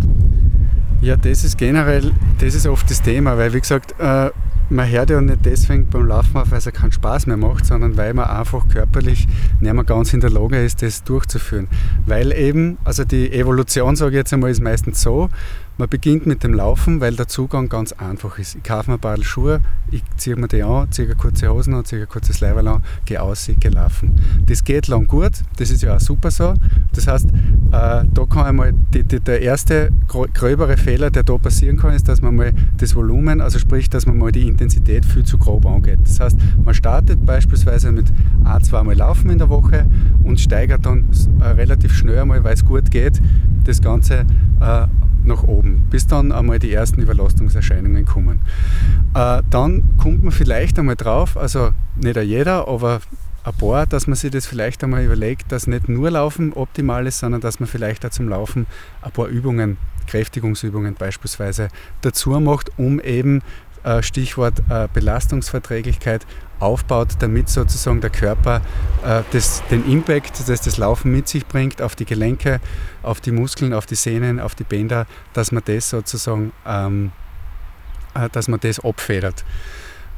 Ja, 0.99 1.15
das 1.15 1.45
ist 1.45 1.57
generell, 1.57 2.11
das 2.41 2.53
ist 2.53 2.67
oft 2.67 2.91
das 2.91 3.01
Thema, 3.01 3.37
weil 3.37 3.53
wie 3.53 3.61
gesagt, 3.61 3.95
äh, 3.97 4.29
man 4.69 4.89
hört 4.89 5.09
ja 5.09 5.21
nicht 5.21 5.45
deswegen 5.45 5.87
beim 5.87 6.07
Laufen 6.07 6.37
auf, 6.37 6.51
weil 6.51 6.57
es 6.57 6.65
keinen 6.71 6.91
Spaß 6.91 7.27
mehr 7.27 7.37
macht, 7.37 7.65
sondern 7.65 7.95
weil 7.97 8.13
man 8.13 8.25
einfach 8.25 8.67
körperlich 8.67 9.27
nicht 9.61 9.73
mehr 9.73 9.83
ganz 9.83 10.13
in 10.13 10.19
der 10.19 10.29
Lage 10.29 10.63
ist, 10.63 10.81
das 10.81 11.03
durchzuführen. 11.03 11.67
Weil 12.05 12.33
eben, 12.33 12.77
also 12.83 13.03
die 13.03 13.31
Evolution, 13.31 13.95
sage 13.95 14.11
ich 14.11 14.17
jetzt 14.17 14.33
einmal, 14.33 14.51
ist 14.51 14.61
meistens 14.61 15.01
so, 15.01 15.29
man 15.77 15.87
beginnt 15.89 16.25
mit 16.25 16.43
dem 16.43 16.53
Laufen, 16.53 17.01
weil 17.01 17.15
der 17.15 17.27
Zugang 17.27 17.69
ganz 17.69 17.91
einfach 17.91 18.39
ist. 18.39 18.55
Ich 18.55 18.63
kaufe 18.63 18.89
mir 18.89 18.97
ein 18.97 18.99
paar 18.99 19.21
Schuhe, 19.23 19.61
ich 19.91 20.03
ziehe 20.17 20.35
mir 20.35 20.47
die 20.47 20.63
an, 20.63 20.91
ziehe 20.91 21.07
eine 21.07 21.15
kurze 21.15 21.49
Hosen 21.49 21.75
an, 21.75 21.85
ziehe 21.85 22.01
ein 22.01 22.09
kurzes 22.09 22.39
Leiberl 22.39 22.67
an, 22.67 22.83
gehe 23.05 23.21
aus, 23.21 23.49
gehe 23.59 23.71
laufen. 23.71 24.19
Das 24.47 24.63
geht 24.63 24.87
lang 24.87 25.05
gut, 25.05 25.33
das 25.57 25.69
ist 25.69 25.83
ja 25.83 25.95
auch 25.95 25.99
super 25.99 26.31
so. 26.31 26.55
Das 26.93 27.07
heißt, 27.07 27.29
äh, 27.29 27.31
da 27.71 28.25
kann 28.27 28.45
einmal 28.45 28.73
die, 28.93 29.03
die, 29.03 29.19
der 29.19 29.41
erste 29.41 29.91
gröbere 30.07 30.77
Fehler, 30.77 31.11
der 31.11 31.23
da 31.23 31.37
passieren 31.37 31.77
kann, 31.77 31.93
ist, 31.93 32.07
dass 32.07 32.21
man 32.21 32.35
mal 32.35 32.53
das 32.77 32.95
Volumen, 32.95 33.39
also 33.39 33.59
sprich, 33.59 33.89
dass 33.89 34.07
man 34.07 34.17
mal 34.17 34.31
die 34.31 34.47
Intensität 34.47 35.05
viel 35.05 35.23
zu 35.23 35.37
grob 35.37 35.65
angeht. 35.67 35.99
Das 36.03 36.19
heißt, 36.19 36.37
man 36.63 36.73
startet 36.73 37.23
beispielsweise 37.23 37.91
mit 37.91 38.11
ein, 38.43 38.63
zweimal 38.63 38.95
Laufen 38.95 39.29
in 39.29 39.37
der 39.37 39.49
Woche 39.49 39.85
und 40.23 40.39
steigert 40.39 40.87
dann 40.87 41.05
äh, 41.39 41.45
relativ 41.49 41.93
schnell 41.93 42.17
einmal, 42.17 42.43
weil 42.43 42.55
es 42.55 42.65
gut 42.65 42.89
geht, 42.89 43.21
das 43.63 43.81
Ganze 43.81 44.25
äh, 44.59 44.87
nach 45.27 45.43
oben, 45.43 45.87
bis 45.89 46.07
dann 46.07 46.31
einmal 46.31 46.59
die 46.59 46.73
ersten 46.73 47.01
Überlastungserscheinungen 47.01 48.05
kommen. 48.05 48.41
Äh, 49.13 49.43
dann 49.49 49.83
kommt 49.97 50.23
man 50.23 50.31
vielleicht 50.31 50.79
einmal 50.79 50.95
drauf, 50.95 51.37
also 51.37 51.69
nicht 51.95 52.17
jeder, 52.17 52.67
aber 52.67 53.01
ein 53.43 53.53
paar, 53.53 53.85
dass 53.85 54.07
man 54.07 54.15
sich 54.15 54.31
das 54.31 54.45
vielleicht 54.45 54.83
einmal 54.83 55.03
überlegt, 55.05 55.51
dass 55.51 55.67
nicht 55.67 55.87
nur 55.87 56.11
Laufen 56.11 56.51
optimal 56.53 57.07
ist, 57.07 57.19
sondern 57.19 57.39
dass 57.39 57.59
man 57.59 57.67
vielleicht 57.67 58.05
auch 58.05 58.09
zum 58.09 58.27
Laufen 58.27 58.65
ein 59.01 59.11
paar 59.11 59.27
Übungen, 59.27 59.77
Kräftigungsübungen 60.07 60.95
beispielsweise 60.95 61.69
dazu 62.01 62.31
macht, 62.39 62.71
um 62.77 62.99
eben 62.99 63.41
äh, 63.83 64.01
Stichwort 64.03 64.61
äh, 64.69 64.87
Belastungsverträglichkeit 64.93 66.25
aufbaut, 66.59 67.09
damit 67.19 67.49
sozusagen 67.49 68.01
der 68.01 68.09
Körper 68.09 68.61
äh, 69.05 69.21
das, 69.31 69.63
den 69.69 69.89
Impact, 69.89 70.47
das 70.47 70.61
das 70.61 70.77
Laufen 70.77 71.11
mit 71.11 71.27
sich 71.27 71.45
bringt, 71.45 71.81
auf 71.81 71.95
die 71.95 72.05
Gelenke, 72.05 72.59
auf 73.03 73.21
die 73.21 73.31
Muskeln, 73.31 73.73
auf 73.73 73.85
die 73.85 73.95
Sehnen, 73.95 74.39
auf 74.39 74.55
die 74.55 74.63
Bänder, 74.63 75.05
dass 75.33 75.51
man 75.51 75.63
das 75.65 75.89
sozusagen, 75.89 76.51
ähm, 76.65 77.11
dass 78.31 78.47
man 78.47 78.59
das 78.59 78.79
abfedert. 78.79 79.43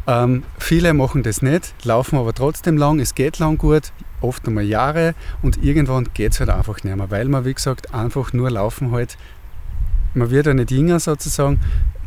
Ähm, 0.08 0.44
viele 0.58 0.94
machen 0.94 1.24
das 1.24 1.42
nicht, 1.42 1.74
laufen 1.84 2.18
aber 2.18 2.34
trotzdem 2.34 2.78
lang, 2.78 3.00
es 3.00 3.16
geht 3.16 3.38
lang 3.40 3.58
gut, 3.58 3.92
oft 4.22 4.48
einmal 4.48 4.64
Jahre 4.64 5.14
und 5.42 5.64
irgendwann 5.64 6.08
geht 6.14 6.32
es 6.32 6.40
halt 6.40 6.50
einfach 6.50 6.84
nicht 6.84 6.96
mehr, 6.96 7.12
weil 7.12 7.28
man, 7.28 7.46
wie 7.46 7.54
gesagt, 7.54 7.94
einfach 7.94 8.34
nur 8.34 8.50
laufen 8.50 8.92
halt, 8.92 9.18
man 10.14 10.32
wird 10.32 10.48
ja 10.48 10.54
nicht 10.54 10.72
jünger 10.72 11.00
sozusagen, 11.00 11.60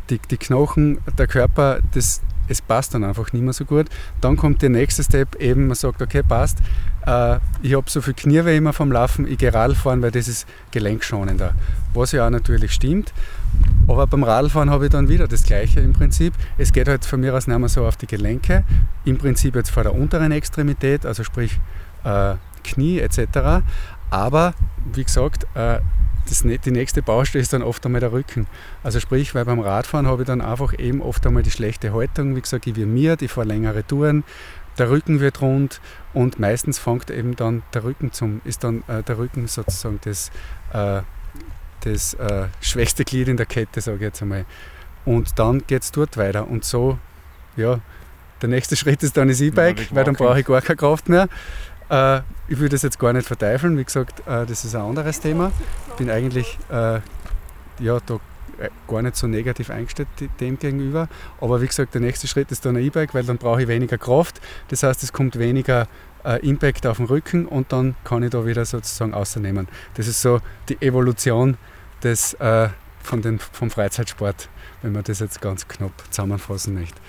die, 0.09 0.19
die 0.19 0.37
Knochen, 0.37 0.99
der 1.17 1.27
Körper, 1.27 1.79
das, 1.93 2.21
es 2.47 2.61
passt 2.61 2.93
dann 2.93 3.03
einfach 3.03 3.31
nicht 3.33 3.41
mehr 3.41 3.53
so 3.53 3.65
gut. 3.65 3.87
Dann 4.21 4.37
kommt 4.37 4.61
der 4.61 4.69
nächste 4.69 5.03
Step, 5.03 5.35
eben 5.35 5.67
man 5.67 5.75
sagt, 5.75 6.01
okay, 6.01 6.23
passt, 6.23 6.59
äh, 7.05 7.37
ich 7.61 7.75
habe 7.75 7.89
so 7.89 8.01
viel 8.01 8.13
Knieweh 8.13 8.57
immer 8.57 8.73
vom 8.73 8.91
Laufen, 8.91 9.27
ich 9.27 9.37
gehe 9.37 9.53
Radfahren, 9.53 10.01
weil 10.01 10.11
das 10.11 10.27
ist 10.27 10.47
gelenkschonender. 10.71 11.53
Was 11.93 12.11
ja 12.11 12.25
auch 12.25 12.29
natürlich 12.29 12.73
stimmt. 12.73 13.13
Aber 13.87 14.07
beim 14.07 14.23
Radfahren 14.23 14.69
habe 14.69 14.85
ich 14.85 14.91
dann 14.91 15.09
wieder 15.09 15.27
das 15.27 15.43
Gleiche 15.43 15.79
im 15.79 15.93
Prinzip. 15.93 16.33
Es 16.57 16.73
geht 16.73 16.87
halt 16.87 17.05
von 17.05 17.19
mir 17.19 17.33
aus 17.35 17.47
nicht 17.47 17.59
mehr 17.59 17.69
so 17.69 17.85
auf 17.85 17.97
die 17.97 18.07
Gelenke, 18.07 18.63
im 19.05 19.17
Prinzip 19.17 19.55
jetzt 19.55 19.69
vor 19.69 19.83
der 19.83 19.93
unteren 19.93 20.31
Extremität, 20.31 21.05
also 21.05 21.23
sprich 21.23 21.59
äh, 22.03 22.35
Knie 22.63 22.99
etc. 22.99 23.63
Aber 24.09 24.53
wie 24.93 25.03
gesagt, 25.03 25.45
äh, 25.55 25.79
das, 26.27 26.41
die 26.41 26.71
nächste 26.71 27.01
Baustelle 27.01 27.41
ist 27.41 27.53
dann 27.53 27.63
oft 27.63 27.85
einmal 27.85 28.01
der 28.01 28.11
Rücken. 28.11 28.47
Also 28.83 28.99
sprich, 28.99 29.35
weil 29.35 29.45
beim 29.45 29.59
Radfahren 29.59 30.07
habe 30.07 30.23
ich 30.23 30.27
dann 30.27 30.41
einfach 30.41 30.77
eben 30.77 31.01
oft 31.01 31.25
einmal 31.25 31.43
die 31.43 31.51
schlechte 31.51 31.93
Haltung. 31.93 32.35
Wie 32.35 32.41
gesagt, 32.41 32.67
ich 32.67 32.75
mir, 32.77 33.17
ich 33.19 33.31
fahre 33.31 33.47
längere 33.47 33.85
Touren, 33.85 34.23
der 34.77 34.89
Rücken 34.89 35.19
wird 35.19 35.41
rund 35.41 35.79
und 36.13 36.39
meistens 36.39 36.79
fängt 36.79 37.09
eben 37.11 37.35
dann 37.35 37.63
der 37.73 37.83
Rücken 37.83 38.11
zum, 38.11 38.41
ist 38.43 38.63
dann 38.63 38.83
äh, 38.87 39.03
der 39.03 39.17
Rücken 39.17 39.47
sozusagen 39.47 39.99
das, 40.03 40.31
äh, 40.73 41.01
das 41.81 42.13
äh, 42.15 42.47
schwächste 42.61 43.03
Glied 43.03 43.27
in 43.27 43.37
der 43.37 43.45
Kette, 43.45 43.81
sage 43.81 43.97
ich 43.97 44.03
jetzt 44.03 44.21
einmal. 44.21 44.45
Und 45.05 45.37
dann 45.37 45.65
geht 45.67 45.83
es 45.83 45.91
dort 45.91 46.17
weiter. 46.17 46.47
Und 46.47 46.63
so, 46.65 46.97
ja, 47.55 47.79
der 48.41 48.49
nächste 48.49 48.75
Schritt 48.77 49.03
ist 49.03 49.17
dann 49.17 49.27
das 49.27 49.41
E-Bike, 49.41 49.87
weil 49.91 50.03
dann 50.03 50.15
brauche 50.15 50.39
ich 50.39 50.45
gar 50.45 50.61
keine 50.61 50.77
Kraft 50.77 51.09
mehr. 51.09 51.27
Äh, 51.93 52.21
ich 52.47 52.59
will 52.59 52.69
das 52.69 52.81
jetzt 52.81 52.97
gar 52.97 53.13
nicht 53.13 53.27
verteufeln, 53.27 53.77
wie 53.77 53.83
gesagt, 53.83 54.21
äh, 54.21 54.45
das 54.45 54.65
ist 54.65 54.75
ein 54.75 54.81
anderes 54.81 55.19
Thema. 55.19 55.51
Ich 55.89 55.93
bin 55.93 56.09
eigentlich 56.09 56.57
äh, 56.69 56.99
ja, 57.79 57.99
da 58.05 58.19
gar 58.87 59.01
nicht 59.01 59.15
so 59.15 59.27
negativ 59.27 59.69
eingestellt 59.69 60.07
dem 60.39 60.57
gegenüber. 60.57 61.07
Aber 61.41 61.61
wie 61.61 61.67
gesagt, 61.67 61.93
der 61.93 62.01
nächste 62.01 62.27
Schritt 62.27 62.51
ist 62.51 62.65
dann 62.65 62.77
ein 62.77 62.83
E-Bike, 62.83 63.13
weil 63.13 63.23
dann 63.23 63.37
brauche 63.37 63.63
ich 63.63 63.67
weniger 63.67 63.97
Kraft. 63.97 64.41
Das 64.69 64.83
heißt, 64.83 65.01
es 65.03 65.11
kommt 65.11 65.39
weniger 65.39 65.87
Impact 66.43 66.85
auf 66.85 66.97
den 66.97 67.07
Rücken 67.07 67.47
und 67.47 67.73
dann 67.73 67.95
kann 68.05 68.21
ich 68.21 68.29
da 68.29 68.45
wieder 68.45 68.63
sozusagen 68.63 69.13
außernehmen. 69.13 69.67
Das 69.95 70.07
ist 70.07 70.21
so 70.21 70.39
die 70.69 70.79
Evolution 70.81 71.57
des, 72.03 72.37
von 72.39 73.21
den, 73.23 73.39
vom 73.39 73.71
Freizeitsport, 73.71 74.49
wenn 74.83 74.93
man 74.93 75.03
das 75.03 75.19
jetzt 75.19 75.41
ganz 75.41 75.67
knapp 75.67 75.91
zusammenfassen 76.11 76.75
möchte. 76.75 77.01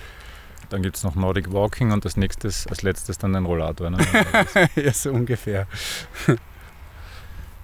Dann 0.69 0.81
gibt 0.81 0.97
es 0.97 1.03
noch 1.03 1.15
Nordic 1.15 1.51
Walking 1.51 1.91
und 1.91 2.05
als, 2.05 2.17
nächstes, 2.17 2.67
als 2.67 2.81
letztes 2.81 3.17
dann 3.17 3.35
ein 3.35 3.45
Rollator. 3.45 3.89
Ne? 3.89 3.97
ja, 4.75 4.91
so 4.93 5.11
ungefähr. 5.11 5.67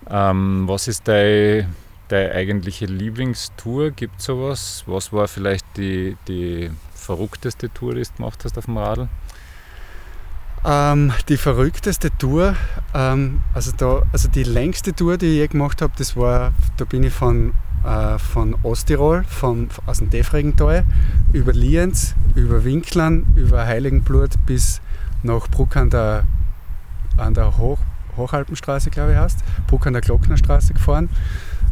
ähm, 0.10 0.68
was 0.68 0.88
ist 0.88 1.08
dein, 1.08 1.74
deine 2.08 2.32
eigentliche 2.34 2.86
Lieblingstour? 2.86 3.92
Gibt 3.92 4.20
es 4.20 4.26
sowas? 4.26 4.84
Was 4.86 5.12
war 5.14 5.28
vielleicht 5.28 5.66
die, 5.78 6.18
die 6.28 6.72
verrückteste 6.94 7.74
Tour, 7.74 7.96
die 7.96 8.04
du 8.04 8.10
gemacht 8.18 8.44
hast 8.44 8.58
auf 8.58 8.66
dem 8.66 8.78
Radl? 8.78 9.10
Ähm, 10.64 11.12
die 11.28 11.38
verrückteste 11.38 12.16
Tour, 12.18 12.56
ähm, 12.94 13.42
also, 13.54 13.72
da, 13.76 14.04
also 14.14 14.28
die 14.28 14.44
längste 14.44 14.94
Tour, 14.94 15.18
die 15.18 15.28
ich 15.28 15.38
je 15.38 15.48
gemacht 15.48 15.82
habe, 15.82 15.94
das 15.98 16.16
war, 16.16 16.54
da 16.78 16.86
bin 16.86 17.02
ich 17.02 17.14
von, 17.14 17.54
äh, 17.84 18.18
von 18.20 18.56
Osttirol, 18.64 19.24
von, 19.24 19.70
aus 19.86 20.00
dem 20.00 20.10
Defregental, 20.10 20.86
über 21.34 21.54
Lienz, 21.54 22.16
über 22.36 22.64
Winklern, 22.64 23.26
über 23.36 23.66
Heiligenblut 23.66 24.32
bis 24.46 24.82
nach 25.24 25.48
Bruck 25.48 25.76
an 25.76 25.90
der, 25.90 26.24
an 27.18 27.34
der 27.34 27.58
Hoch, 27.58 27.80
Hochalpenstraße, 28.18 28.90
glaube 28.90 29.14
ich 29.14 29.18
heißt, 29.18 29.40
Bruck 29.68 29.88
an 29.88 29.94
der 29.94 30.02
Glocknerstraße 30.02 30.74
gefahren. 30.74 31.10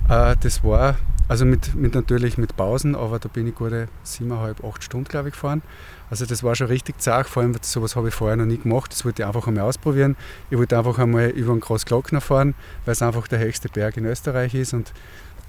Äh, 0.08 0.36
das 0.42 0.64
war 0.64 0.96
also 1.30 1.46
mit, 1.46 1.76
mit 1.76 1.94
natürlich 1.94 2.40
mit 2.40 2.58
Pausen, 2.58 2.96
aber 2.96 3.20
da 3.20 3.30
bin 3.30 3.48
ich 3.48 3.54
gute 3.54 3.88
siebeneinhalb, 4.02 4.64
acht 4.64 4.84
Stunden, 4.84 5.08
glaube 5.08 5.28
ich, 5.30 5.36
gefahren. 5.36 5.62
Also 6.10 6.26
das 6.26 6.42
war 6.44 6.56
schon 6.56 6.68
richtig 6.68 7.00
zart, 7.00 7.28
vor 7.30 7.44
allem 7.44 7.56
sowas 7.62 7.96
habe 7.96 8.08
ich 8.08 8.16
vorher 8.16 8.36
noch 8.36 8.48
nie 8.48 8.58
gemacht. 8.58 8.92
Das 8.92 9.06
wollte 9.06 9.22
ich 9.22 9.28
einfach 9.28 9.46
einmal 9.46 9.66
ausprobieren. 9.66 10.16
Ich 10.50 10.58
wollte 10.58 10.76
einfach 10.76 10.98
einmal 10.98 11.28
über 11.28 11.54
den 11.54 11.60
Großglockner 11.60 12.20
fahren, 12.20 12.56
weil 12.86 12.94
es 12.94 13.04
einfach 13.04 13.28
der 13.28 13.38
höchste 13.38 13.70
Berg 13.70 13.98
in 13.98 14.06
Österreich 14.06 14.56
ist. 14.56 14.74
Und 14.74 14.92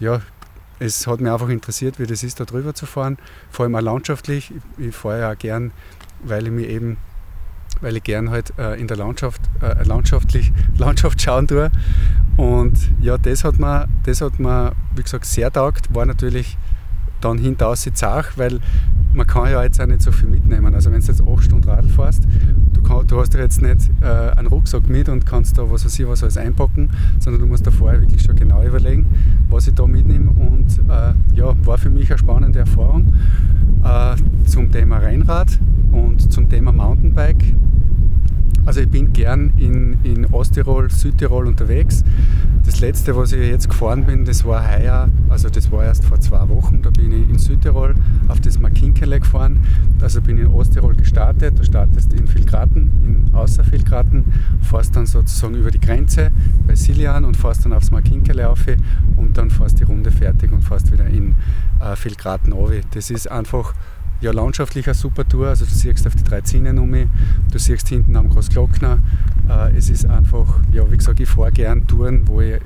ja, 0.01 0.21
es 0.81 1.07
hat 1.07 1.21
mich 1.21 1.31
einfach 1.31 1.49
interessiert, 1.49 2.01
wie 2.01 2.07
das 2.07 2.23
ist, 2.23 2.41
da 2.41 2.45
drüber 2.45 2.75
zu 2.75 2.87
fahren. 2.87 3.19
Vor 3.51 3.65
allem 3.65 3.77
auch 3.77 3.81
landschaftlich. 3.81 4.53
Ich, 4.79 4.89
ich 4.89 4.97
fahre 4.97 5.21
ja 5.21 5.33
auch 5.33 5.39
gern, 5.39 5.71
weil 6.25 6.47
ich 6.47 6.53
mich 6.53 6.69
eben 6.69 6.97
weil 7.81 7.97
ich 7.97 8.03
gern 8.03 8.31
halt 8.31 8.53
äh, 8.59 8.79
in 8.79 8.89
der 8.89 8.97
Landschaft, 8.97 9.41
äh, 9.63 9.85
landschaftlich, 9.85 10.53
Landschaft 10.77 11.23
schauen 11.23 11.47
tue. 11.47 11.71
Und 12.37 12.79
ja, 13.01 13.17
das 13.17 13.45
hat 13.45 13.59
mir, 13.59 13.87
das 14.05 14.21
hat 14.21 14.39
mir, 14.39 14.73
wie 14.95 15.03
gesagt, 15.03 15.25
sehr 15.25 15.51
taugt. 15.53 15.95
War 15.95 16.05
natürlich 16.05 16.59
dann 17.21 17.39
hinaus 17.39 17.89
zach, 17.95 18.33
weil 18.37 18.61
man 19.13 19.27
kann 19.27 19.51
ja 19.51 19.63
jetzt 19.63 19.81
auch 19.81 19.87
nicht 19.87 20.03
so 20.03 20.13
viel 20.13 20.29
mitnehmen. 20.29 20.75
Also 20.75 20.91
wenn 20.93 21.01
du 21.01 21.07
jetzt 21.07 21.23
acht 21.23 21.45
Stunden 21.45 21.69
Radl 21.69 21.89
fährst, 21.89 22.25
du, 22.73 22.83
kann, 22.83 23.07
du 23.07 23.21
hast 23.21 23.35
ja 23.35 23.41
jetzt 23.41 23.61
nicht 23.63 23.91
äh, 24.01 24.07
einen 24.07 24.49
Rucksack 24.49 24.89
mit 24.89 25.09
und 25.09 25.27
kannst 25.27 25.59
da 25.59 25.71
was 25.71 25.85
weiß 25.85 25.99
ich, 25.99 26.07
was 26.07 26.23
alles 26.23 26.37
einpacken, 26.37 26.91
sondern 27.19 27.43
du 27.43 27.47
musst 27.47 27.67
da 27.67 27.71
vorher 27.71 28.01
wirklich 28.01 28.23
schon 28.23 28.37
genau 28.37 28.63
überlegen, 28.63 29.07
was 29.49 29.67
ich 29.67 29.75
da 29.75 29.87
mitnehme. 29.87 30.31
Und 30.31 30.67
äh, 30.89 31.13
ja, 31.37 31.55
war 31.65 31.79
für 31.79 31.91
mich 31.91 32.11
eine 32.11 32.19
spannende 32.19 32.61
Erfahrung 32.61 33.13
äh, 33.85 34.17
zum 34.47 34.71
Thema 34.71 34.99
Rennrad 34.99 35.59
und 35.93 36.33
zum 36.33 36.49
Thema 36.49 36.73
Mountainbike. 36.73 37.55
Also 38.67 38.81
ich 38.81 38.89
bin 38.89 39.13
gern 39.13 39.53
in, 39.57 39.99
in 40.05 40.27
Osttirol, 40.27 40.91
Südtirol 40.91 41.47
unterwegs. 41.47 42.05
Das 42.65 42.81
letzte, 42.81 43.17
was 43.17 43.33
ich 43.33 43.49
jetzt 43.49 43.69
gefahren 43.69 44.05
bin, 44.05 44.25
das 44.25 44.45
war 44.45 44.69
heuer, 44.71 45.09
also 45.29 45.49
das 45.49 45.73
war 45.73 45.85
erst 45.85 46.05
vor 46.05 46.21
zwei 46.21 46.49
Wochen, 46.49 46.83
da 46.83 46.91
bin 46.91 47.11
ich 47.11 47.29
in 47.29 47.39
Südtirol 47.39 47.95
auf 48.29 48.41
das 48.41 48.59
Makinkele 48.59 49.19
gefahren. 49.21 49.65
Also 50.01 50.21
bin 50.21 50.39
ich 50.39 50.45
in 50.45 50.51
Osttirol 50.51 50.95
gestartet, 50.95 51.59
da 51.59 51.65
startest 51.65 52.13
du 52.13 52.17
in 52.17 52.27
Filgraten, 52.27 52.91
in 53.05 53.35
Außerfilgraten, 53.35 54.25
fährst 54.63 54.95
dann 54.95 55.07
sozusagen 55.07 55.55
über 55.55 55.71
die 55.71 55.81
Grenze 55.81 56.31
bei 56.67 56.75
Silian 56.75 57.25
und 57.25 57.37
fährst 57.37 57.65
dann 57.65 57.73
aufs 57.73 57.91
Makinkele 57.91 58.49
auf 58.49 58.61
und 59.17 59.37
dann 59.39 59.51
fährst 59.51 59.81
die 59.81 59.85
Runde 59.85 60.11
fertig 60.11 60.53
und 60.53 60.63
fährst 60.63 60.93
wieder 60.93 61.07
in 61.07 61.35
äh, 61.81 61.97
Filgraten 61.97 62.53
runter. 62.53 62.81
Das 62.93 63.11
ist 63.11 63.31
einfach 63.31 63.75
ja, 64.21 64.33
landschaftlich 64.33 64.87
eine 64.87 64.95
super 64.95 65.27
Tour. 65.27 65.49
Also 65.49 65.65
du 65.65 65.71
siehst 65.71 66.07
auf 66.07 66.15
die 66.15 66.25
drei 66.25 66.41
Zinnen 66.43 66.79
um 66.79 66.91
mich, 66.91 67.09
du 67.51 67.59
siehst 67.59 67.89
hinten 67.89 68.17
am 68.17 68.29
Großglockner. 68.29 68.99
Äh, 69.49 69.77
es 69.77 69.91
ist 69.91 70.07
einfach, 70.07 70.61
ja, 70.73 70.91
wie 70.91 70.97
gesagt, 70.97 71.21
ich 71.21 71.29
fahre 71.29 71.53
gern 71.53 71.87
Touren, 71.87 72.27
wo 72.27 72.41
es 72.41 72.61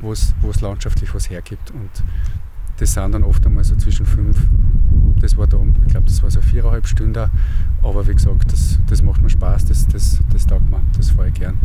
wo 0.00 0.12
wo 0.40 0.50
es 0.50 0.60
landschaftlich 0.60 1.14
was 1.14 1.30
hergibt. 1.30 1.70
Und 1.70 1.90
das 2.78 2.92
sind 2.92 3.12
dann 3.12 3.24
oft 3.24 3.44
einmal 3.44 3.64
so 3.64 3.74
zwischen 3.76 4.06
fünf, 4.06 4.38
das 5.20 5.36
war 5.36 5.46
da, 5.46 5.58
ich 5.84 5.90
glaube, 5.90 6.06
das 6.06 6.22
war 6.22 6.30
so 6.30 6.40
viereinhalb 6.40 6.86
Stunden. 6.86 7.28
Aber 7.82 8.06
wie 8.06 8.14
gesagt, 8.14 8.52
das, 8.52 8.78
das 8.86 9.02
macht 9.02 9.20
mir 9.20 9.30
Spaß, 9.30 9.64
das, 9.66 9.86
das, 9.88 10.20
das 10.32 10.46
taugt 10.46 10.70
mir, 10.70 10.80
das 10.96 11.10
fahre 11.10 11.28
ich 11.28 11.34
gern. 11.34 11.58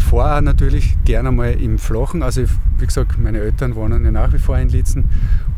Fahre 0.00 0.42
natürlich 0.42 0.96
gerne 1.04 1.30
mal 1.30 1.52
im 1.52 1.78
Flachen. 1.78 2.22
Also, 2.22 2.42
ich, 2.42 2.50
wie 2.78 2.86
gesagt, 2.86 3.18
meine 3.18 3.38
Eltern 3.38 3.74
wohnen 3.74 4.04
ja 4.04 4.10
nach 4.10 4.32
wie 4.32 4.38
vor 4.38 4.58
in 4.58 4.68
Lietzen 4.68 5.04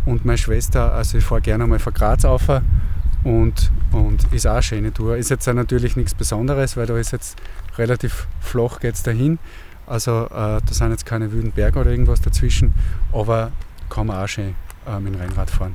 und 0.05 0.24
meine 0.24 0.38
Schwester, 0.38 0.92
also 0.92 1.18
ich 1.18 1.24
fahre 1.24 1.40
gerne 1.40 1.66
mal 1.66 1.78
von 1.78 1.92
Graz 1.92 2.24
auf 2.24 2.48
und, 3.24 3.70
und 3.92 4.33
ist 4.33 4.46
auch 4.46 4.55
eine 4.55 4.62
schöne 4.62 4.92
Tour. 4.92 5.16
Ist 5.16 5.31
jetzt 5.31 5.46
natürlich 5.46 5.96
nichts 5.96 6.14
Besonderes, 6.14 6.76
weil 6.76 6.87
da 6.87 6.96
ist 6.98 7.12
jetzt 7.12 7.38
relativ 7.78 8.26
flach 8.40 8.81
geht 8.81 9.07
dahin. 9.07 9.38
Also 9.87 10.26
äh, 10.26 10.28
da 10.31 10.61
sind 10.70 10.90
jetzt 10.90 11.07
keine 11.07 11.33
wüden 11.33 11.52
Berge 11.52 11.78
oder 11.78 11.90
irgendwas 11.90 12.20
dazwischen, 12.20 12.74
aber 13.12 13.52
kann 13.90 14.07
man 14.07 14.22
auch 14.22 14.28
schön 14.28 14.55
äh, 14.87 14.98
mit 15.00 15.14
dem 15.14 15.20
Rennrad 15.20 15.50
fahren. 15.50 15.74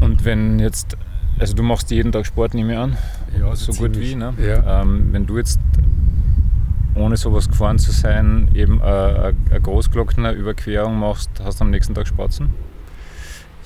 Und 0.00 0.24
wenn 0.24 0.58
jetzt, 0.58 0.96
also 1.38 1.54
du 1.54 1.62
machst 1.62 1.90
jeden 1.90 2.12
Tag 2.12 2.26
Sport, 2.26 2.54
nehme 2.54 2.72
ich 2.72 2.78
an? 2.78 2.96
Ja, 3.38 3.54
so, 3.56 3.72
so 3.72 3.82
gut 3.82 3.98
wie, 3.98 4.14
ne? 4.14 4.34
Ja. 4.38 4.82
Ähm, 4.82 5.08
wenn 5.12 5.26
du 5.26 5.38
jetzt 5.38 5.60
ohne 6.94 7.16
sowas 7.16 7.48
gefahren 7.48 7.78
zu 7.78 7.90
sein, 7.90 8.48
eben 8.54 8.80
eine, 8.80 9.34
eine 9.50 9.60
Großglockner-Überquerung 9.60 10.98
machst, 10.98 11.30
hast 11.42 11.60
du 11.60 11.64
am 11.64 11.70
nächsten 11.70 11.94
Tag 11.94 12.06
Spatzen? 12.06 12.50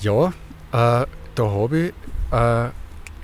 Ja, 0.01 0.29
äh, 0.73 1.07
da 1.35 1.45
habe 1.45 1.79
ich 1.79 1.93
äh, 2.31 2.71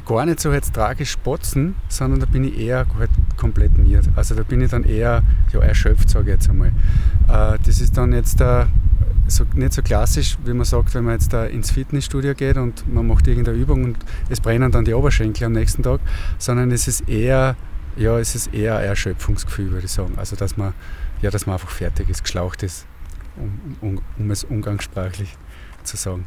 gar 0.07 0.27
nicht 0.27 0.41
so 0.41 0.53
jetzt 0.53 0.75
tragisch 0.75 1.11
Spatzen, 1.11 1.75
sondern 1.89 2.21
da 2.21 2.27
bin 2.27 2.45
ich 2.45 2.59
eher 2.59 2.87
halt 2.99 3.11
komplett 3.37 3.77
miert. 3.79 4.09
Also 4.17 4.35
da 4.35 4.43
bin 4.43 4.61
ich 4.61 4.71
dann 4.71 4.85
eher 4.85 5.23
ja, 5.53 5.61
erschöpft, 5.61 6.11
sage 6.11 6.27
ich 6.31 6.37
jetzt 6.37 6.51
einmal. 6.51 6.69
Äh, 7.29 7.59
das 7.65 7.81
ist 7.81 7.97
dann 7.97 8.13
jetzt 8.13 8.41
äh, 8.41 8.67
so, 9.27 9.45
nicht 9.55 9.73
so 9.73 9.83
klassisch, 9.83 10.37
wie 10.45 10.53
man 10.53 10.65
sagt, 10.65 10.95
wenn 10.95 11.05
man 11.05 11.15
jetzt 11.15 11.33
da 11.33 11.45
ins 11.45 11.71
Fitnessstudio 11.71 12.35
geht 12.35 12.57
und 12.57 12.93
man 12.93 13.07
macht 13.07 13.27
irgendeine 13.27 13.57
Übung 13.57 13.85
und 13.85 13.97
es 14.29 14.41
brennen 14.41 14.71
dann 14.71 14.85
die 14.85 14.95
Oberschenkel 14.95 15.47
am 15.47 15.53
nächsten 15.53 15.83
Tag, 15.83 16.01
sondern 16.39 16.71
es 16.71 16.89
ist 16.89 17.09
eher 17.09 17.57
ja, 17.97 18.19
es 18.19 18.35
ist 18.35 18.53
eher 18.53 18.79
ein 18.79 18.87
Erschöpfungsgefühl, 18.87 19.71
würde 19.71 19.87
ich 19.87 19.93
sagen. 19.93 20.15
Also, 20.17 20.37
dass 20.37 20.57
man, 20.57 20.75
ja, 21.23 21.31
dass 21.31 21.47
man 21.47 21.55
einfach 21.55 21.71
fertig 21.71 22.09
ist, 22.09 22.23
geschlaucht 22.23 22.63
ist, 22.63 22.87
um, 23.37 23.77
um, 23.81 24.01
um 24.19 24.31
es 24.31 24.45
umgangssprachlich 24.45 25.37
zu 25.85 25.97
sagen. 25.97 26.27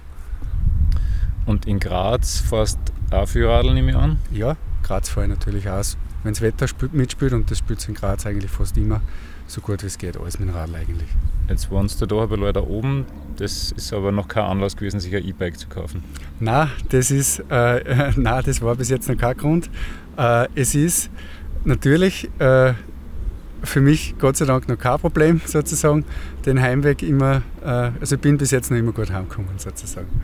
Und 1.46 1.66
in 1.66 1.80
Graz 1.80 2.40
fährst 2.40 2.80
du 3.10 3.18
auch 3.18 3.28
viel 3.28 3.46
Radl, 3.46 3.74
nehme 3.74 3.92
ich 3.92 3.98
an? 3.98 4.18
Ja, 4.32 4.58
Graz 4.84 5.10
fahre 5.10 5.28
ich 5.28 5.30
natürlich 5.30 5.70
auch. 5.70 5.84
Wenn 6.24 6.34
das 6.34 6.42
Wetter 6.42 6.68
mitspielt, 6.92 7.34
und 7.34 7.50
das 7.50 7.60
spielt 7.60 7.88
in 7.88 7.96
Graz 7.96 8.26
eigentlich 8.26 8.52
fast 8.52 8.76
immer, 8.78 9.02
so 9.46 9.62
gut 9.62 9.82
wie 9.84 9.88
es 9.88 9.98
geht, 9.98 10.18
alles 10.18 10.40
mit 10.40 10.50
dem 10.50 10.56
Radl 10.56 10.76
eigentlich. 10.76 11.10
Jetzt 11.50 11.72
wohnst 11.72 12.02
du 12.02 12.06
da 12.06 12.18
aber 12.18 12.38
leider 12.38 12.68
oben, 12.68 13.06
das 13.38 13.72
ist 13.72 13.94
aber 13.94 14.12
noch 14.12 14.28
kein 14.28 14.44
Anlass 14.44 14.76
gewesen, 14.76 15.00
sich 15.00 15.16
ein 15.16 15.26
E-Bike 15.26 15.58
zu 15.58 15.68
kaufen. 15.70 16.04
Nein, 16.40 16.70
das 16.90 17.10
ist, 17.10 17.40
äh, 17.50 18.12
nein, 18.16 18.44
das 18.46 18.62
war 18.62 18.76
bis 18.76 18.90
jetzt 18.90 19.08
noch 19.08 19.18
kein 19.18 19.38
Grund. 19.38 19.70
Äh, 20.18 20.48
es 20.56 20.76
ist 20.76 21.10
natürlich 21.64 22.30
äh, 22.40 22.74
für 23.64 23.82
mich 23.82 24.16
Gott 24.20 24.38
sei 24.38 24.46
Dank 24.46 24.68
noch 24.68 24.78
kein 24.78 25.00
Problem 25.00 25.42
sozusagen, 25.46 26.04
den 26.46 26.62
Heimweg 26.62 27.02
immer, 27.02 27.42
äh, 27.64 27.92
also 28.00 28.16
ich 28.16 28.22
bin 28.22 28.38
bis 28.38 28.52
jetzt 28.52 28.70
noch 28.70 28.78
immer 28.78 28.92
gut 28.92 29.12
heimgekommen 29.12 29.58
sozusagen. 29.58 30.22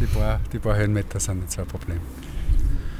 Die 0.00 0.06
paar, 0.06 0.40
die 0.52 0.58
paar 0.58 0.76
Höhenmeter 0.76 1.18
sind 1.18 1.40
nicht 1.40 1.52
so 1.52 1.62
ein 1.62 1.68
Problem. 1.68 1.98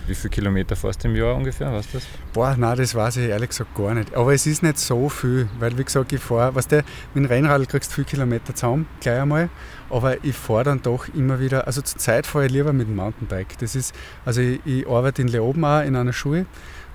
Wie 0.07 0.15
viele 0.15 0.31
Kilometer 0.31 0.75
fährst 0.75 1.05
du 1.05 1.09
im 1.09 1.17
Jahr 1.17 1.37
ungefähr, 1.37 1.73
weißt 1.73 1.95
du 1.95 1.99
das? 1.99 2.07
Boah, 2.33 2.57
nein, 2.59 2.77
das 2.77 2.95
weiß 2.95 3.19
ich 3.19 3.29
ehrlich 3.29 3.51
gesagt 3.51 3.75
gar 3.75 3.95
nicht. 3.95 4.15
Aber 4.15 4.35
es 4.35 4.47
ist 4.47 4.63
nicht 4.63 4.79
so 4.79 5.09
viel, 5.09 5.49
weil 5.61 5.77
wie 5.79 5.85
gesagt, 5.85 6.13
ich 6.13 6.21
fahre, 6.21 6.55
weißt 6.55 6.73
du, 6.73 6.77
mit 7.15 7.25
dem 7.25 7.27
Rennrad 7.27 7.69
kriegst 7.69 7.91
du 7.91 7.95
viele 7.95 8.07
Kilometer 8.07 8.55
zusammen, 8.55 8.87
gleich 9.01 9.21
einmal. 9.21 9.49
Aber 9.91 10.25
ich 10.25 10.35
fahre 10.35 10.65
dann 10.65 10.83
doch 10.83 11.07
immer 11.15 11.39
wieder, 11.39 11.67
also 11.67 11.83
zur 11.83 11.99
Zeit 11.99 12.27
fahre 12.27 12.47
ich 12.47 12.53
lieber 12.53 12.73
mit 12.73 12.89
dem 12.89 12.97
Mountainbike. 12.97 13.59
Das 13.59 13.77
ist, 13.77 13.95
also 14.25 14.41
ich, 14.41 14.61
ich 14.65 14.89
arbeite 14.89 15.23
in 15.23 15.29
Leoben 15.29 15.65
auch 15.65 15.83
in 15.83 15.95
einer 15.95 16.13
Schule 16.13 16.47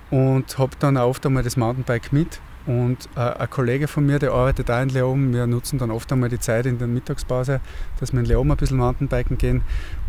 und 0.10 0.58
habe 0.58 0.72
dann 0.80 0.98
oft 0.98 1.26
einmal 1.26 1.44
das 1.44 1.56
Mountainbike 1.56 2.12
mit. 2.12 2.40
Und 2.68 3.08
äh, 3.16 3.22
ein 3.22 3.50
Kollege 3.50 3.88
von 3.88 4.06
mir, 4.06 4.20
der 4.20 4.34
arbeitet 4.34 4.70
auch 4.70 4.82
in 4.82 4.90
Leoben, 4.90 5.34
wir 5.34 5.48
nutzen 5.48 5.80
dann 5.80 5.90
oft 5.90 6.12
einmal 6.12 6.28
die 6.28 6.40
Zeit 6.40 6.66
in 6.66 6.78
der 6.78 6.88
Mittagspause, 6.88 7.62
dass 7.98 8.12
wir 8.12 8.20
in 8.20 8.26
Leoben 8.26 8.52
ein 8.52 8.58
bisschen 8.58 8.76
Mountainbiken 8.76 9.38
gehen. 9.38 9.62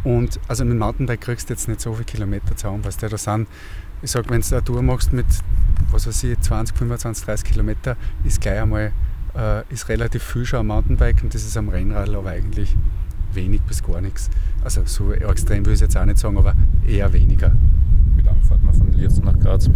Und 0.05 0.39
also 0.49 0.65
mit 0.65 0.75
dem 0.75 0.79
Mountainbike 0.79 1.21
kriegst 1.21 1.49
du 1.49 1.55
jetzt 1.55 1.69
nicht 1.69 1.81
so 1.81 1.93
viele 1.93 2.05
Kilometer 2.05 2.57
zusammen, 2.57 2.85
was 2.85 2.97
der 2.97 3.09
da 3.09 3.19
sind. 3.19 3.49
Ich 4.01 4.11
sage, 4.11 4.31
wenn 4.31 4.41
du 4.41 4.55
eine 4.55 4.65
Tour 4.65 4.83
machst 4.83 5.13
mit, 5.13 5.27
was 5.91 6.07
weiß 6.07 6.25
ich, 6.25 6.41
20, 6.41 6.77
25, 6.77 7.25
30 7.25 7.51
Kilometer, 7.51 7.97
ist 8.25 8.41
gleich 8.41 8.61
einmal, 8.61 8.93
äh, 9.37 9.63
ist 9.73 9.89
relativ 9.89 10.23
viel 10.23 10.45
schon 10.45 10.61
am 10.61 10.69
Mountainbike 10.69 11.23
und 11.23 11.35
das 11.35 11.45
ist 11.45 11.57
am 11.57 11.69
Rennrad 11.69 12.09
aber 12.11 12.31
eigentlich 12.31 12.77
wenig 13.33 13.61
bis 13.63 13.83
gar 13.83 14.01
nichts. 14.01 14.31
Also 14.65 14.83
so 14.85 15.13
extrem 15.13 15.65
will 15.67 15.73
ich 15.73 15.79
es 15.79 15.81
jetzt 15.81 15.97
auch 15.97 16.05
nicht 16.05 16.19
sagen, 16.19 16.39
aber 16.39 16.55
eher 16.87 17.13
weniger. 17.13 17.53
Wie 18.17 18.23
lange 18.23 18.41
fährt 18.43 18.63
man 18.63 18.75
von 18.75 18.93
Lietz 18.93 19.19
nach 19.19 19.39
Graz? 19.39 19.69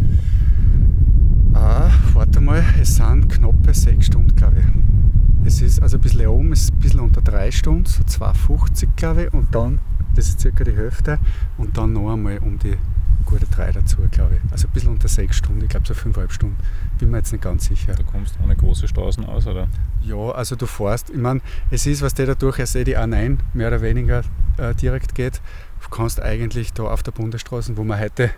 Ah, 1.54 1.90
warte 2.14 2.40
mal, 2.40 2.64
es 2.80 2.96
sind 2.96 3.28
knappe 3.28 3.74
sechs 3.74 4.06
Stunden, 4.06 4.34
glaube 4.34 4.56
ich. 4.58 5.46
Es 5.46 5.60
ist 5.60 5.82
also 5.82 5.98
ein 5.98 6.00
bisschen 6.00 6.26
oben, 6.28 6.52
ist 6.52 6.72
ein 6.72 6.78
bisschen 6.78 7.00
unter 7.00 7.20
drei 7.20 7.50
Stunden, 7.50 7.84
so 7.84 8.02
2,50 8.04 8.88
glaube 8.96 9.24
ich, 9.24 9.34
und 9.34 9.54
dann, 9.54 9.80
das 10.14 10.28
ist 10.28 10.40
circa 10.40 10.64
die 10.64 10.76
Hälfte, 10.76 11.18
und 11.58 11.76
dann 11.76 11.92
noch 11.92 12.12
einmal 12.12 12.38
um 12.38 12.58
die 12.58 12.76
gute 13.24 13.46
drei 13.46 13.70
dazu, 13.72 13.96
glaube 14.10 14.36
ich. 14.36 14.52
Also 14.52 14.68
ein 14.68 14.72
bisschen 14.72 14.90
unter 14.90 15.08
sechs 15.08 15.36
Stunden, 15.36 15.62
ich 15.62 15.68
glaube 15.68 15.86
so 15.86 15.94
fünfeinhalb 15.94 16.32
Stunden. 16.32 16.56
Bin 16.98 17.10
mir 17.10 17.18
jetzt 17.18 17.32
nicht 17.32 17.42
ganz 17.42 17.66
sicher. 17.66 17.94
Du 17.94 18.04
kommst 18.04 18.36
ohne 18.42 18.56
große 18.56 18.88
Straßen 18.88 19.24
aus, 19.24 19.46
oder? 19.46 19.68
Ja, 20.02 20.30
also 20.32 20.56
du 20.56 20.66
fährst, 20.66 21.10
ich 21.10 21.16
meine, 21.16 21.40
es 21.70 21.86
ist, 21.86 22.02
was 22.02 22.14
der 22.14 22.26
dadurch 22.26 22.58
ja 22.58 22.80
eh 22.80 22.84
die 22.84 22.96
A9 22.96 23.38
mehr 23.54 23.68
oder 23.68 23.80
weniger 23.80 24.22
äh, 24.58 24.74
direkt 24.74 25.14
geht. 25.14 25.40
Du 25.82 25.88
kannst 25.88 26.20
eigentlich 26.20 26.72
da 26.72 26.84
auf 26.84 27.02
der 27.02 27.12
Bundesstraße, 27.12 27.76
wo 27.76 27.84
wir 27.84 27.98
heute 27.98 28.30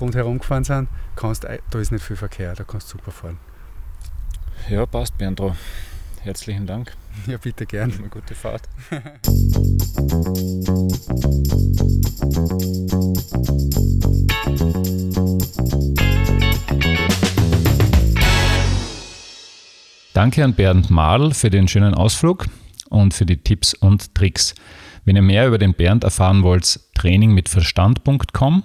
rundherum 0.00 0.38
gefahren 0.38 0.64
sind, 0.64 0.88
kannst, 1.14 1.44
da 1.44 1.78
ist 1.78 1.92
nicht 1.92 2.04
viel 2.04 2.16
Verkehr, 2.16 2.54
da 2.54 2.64
kannst 2.64 2.92
du 2.92 2.98
super 2.98 3.10
fahren. 3.10 3.38
Ja, 4.68 4.86
passt, 4.86 5.16
Berndro. 5.16 5.54
Herzlichen 6.22 6.66
Dank. 6.66 6.92
Ja, 7.26 7.38
bitte 7.38 7.66
gern. 7.66 7.92
Eine 7.92 8.08
gute 8.08 8.34
Fahrt. 8.34 8.68
Danke 20.12 20.44
an 20.44 20.54
Bernd 20.54 20.90
Madl 20.90 21.34
für 21.34 21.50
den 21.50 21.68
schönen 21.68 21.94
Ausflug 21.94 22.46
und 22.88 23.12
für 23.12 23.26
die 23.26 23.36
Tipps 23.36 23.74
und 23.74 24.14
Tricks. 24.14 24.54
Wenn 25.04 25.14
ihr 25.14 25.22
mehr 25.22 25.46
über 25.46 25.58
den 25.58 25.74
Bernd 25.74 26.04
erfahren 26.04 26.42
wollt, 26.42 26.80
trainingmitverstand.com. 26.94 28.62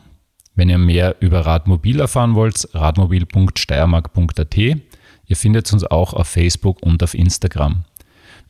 Wenn 0.56 0.70
ihr 0.70 0.78
mehr 0.78 1.18
über 1.20 1.46
Radmobil 1.46 2.00
erfahren 2.00 2.36
wollt, 2.36 2.68
radmobil.steiermark.at. 2.74 4.58
Ihr 4.58 5.36
findet 5.36 5.72
uns 5.72 5.84
auch 5.84 6.14
auf 6.14 6.28
Facebook 6.28 6.82
und 6.82 7.04
auf 7.04 7.14
Instagram. 7.14 7.86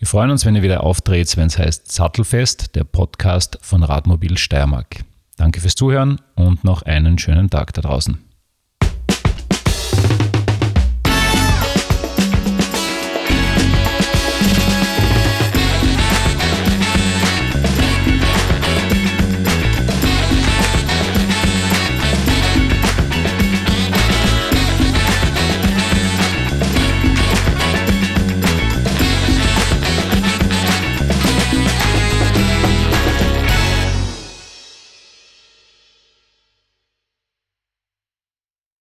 Wir 0.02 0.08
freuen 0.08 0.32
uns, 0.32 0.48
wenn 0.48 0.56
ihr 0.56 0.64
wieder 0.64 0.84
auftretet, 0.84 1.38
wenn 1.38 1.46
es 1.46 1.60
heißt 1.60 1.92
Sattelfest, 1.92 2.76
der 2.76 2.86
Podcast 2.86 3.60
von 3.62 3.84
Radmobil 3.84 4.36
Steiermark. 4.36 5.04
Danke 5.38 5.62
fürs 5.62 5.76
Zuhören 5.76 6.20
und 6.34 6.64
noch 6.64 6.82
einen 6.82 7.20
schönen 7.20 7.52
Tag 7.52 7.72
da 7.74 7.82
draußen. 7.84 8.18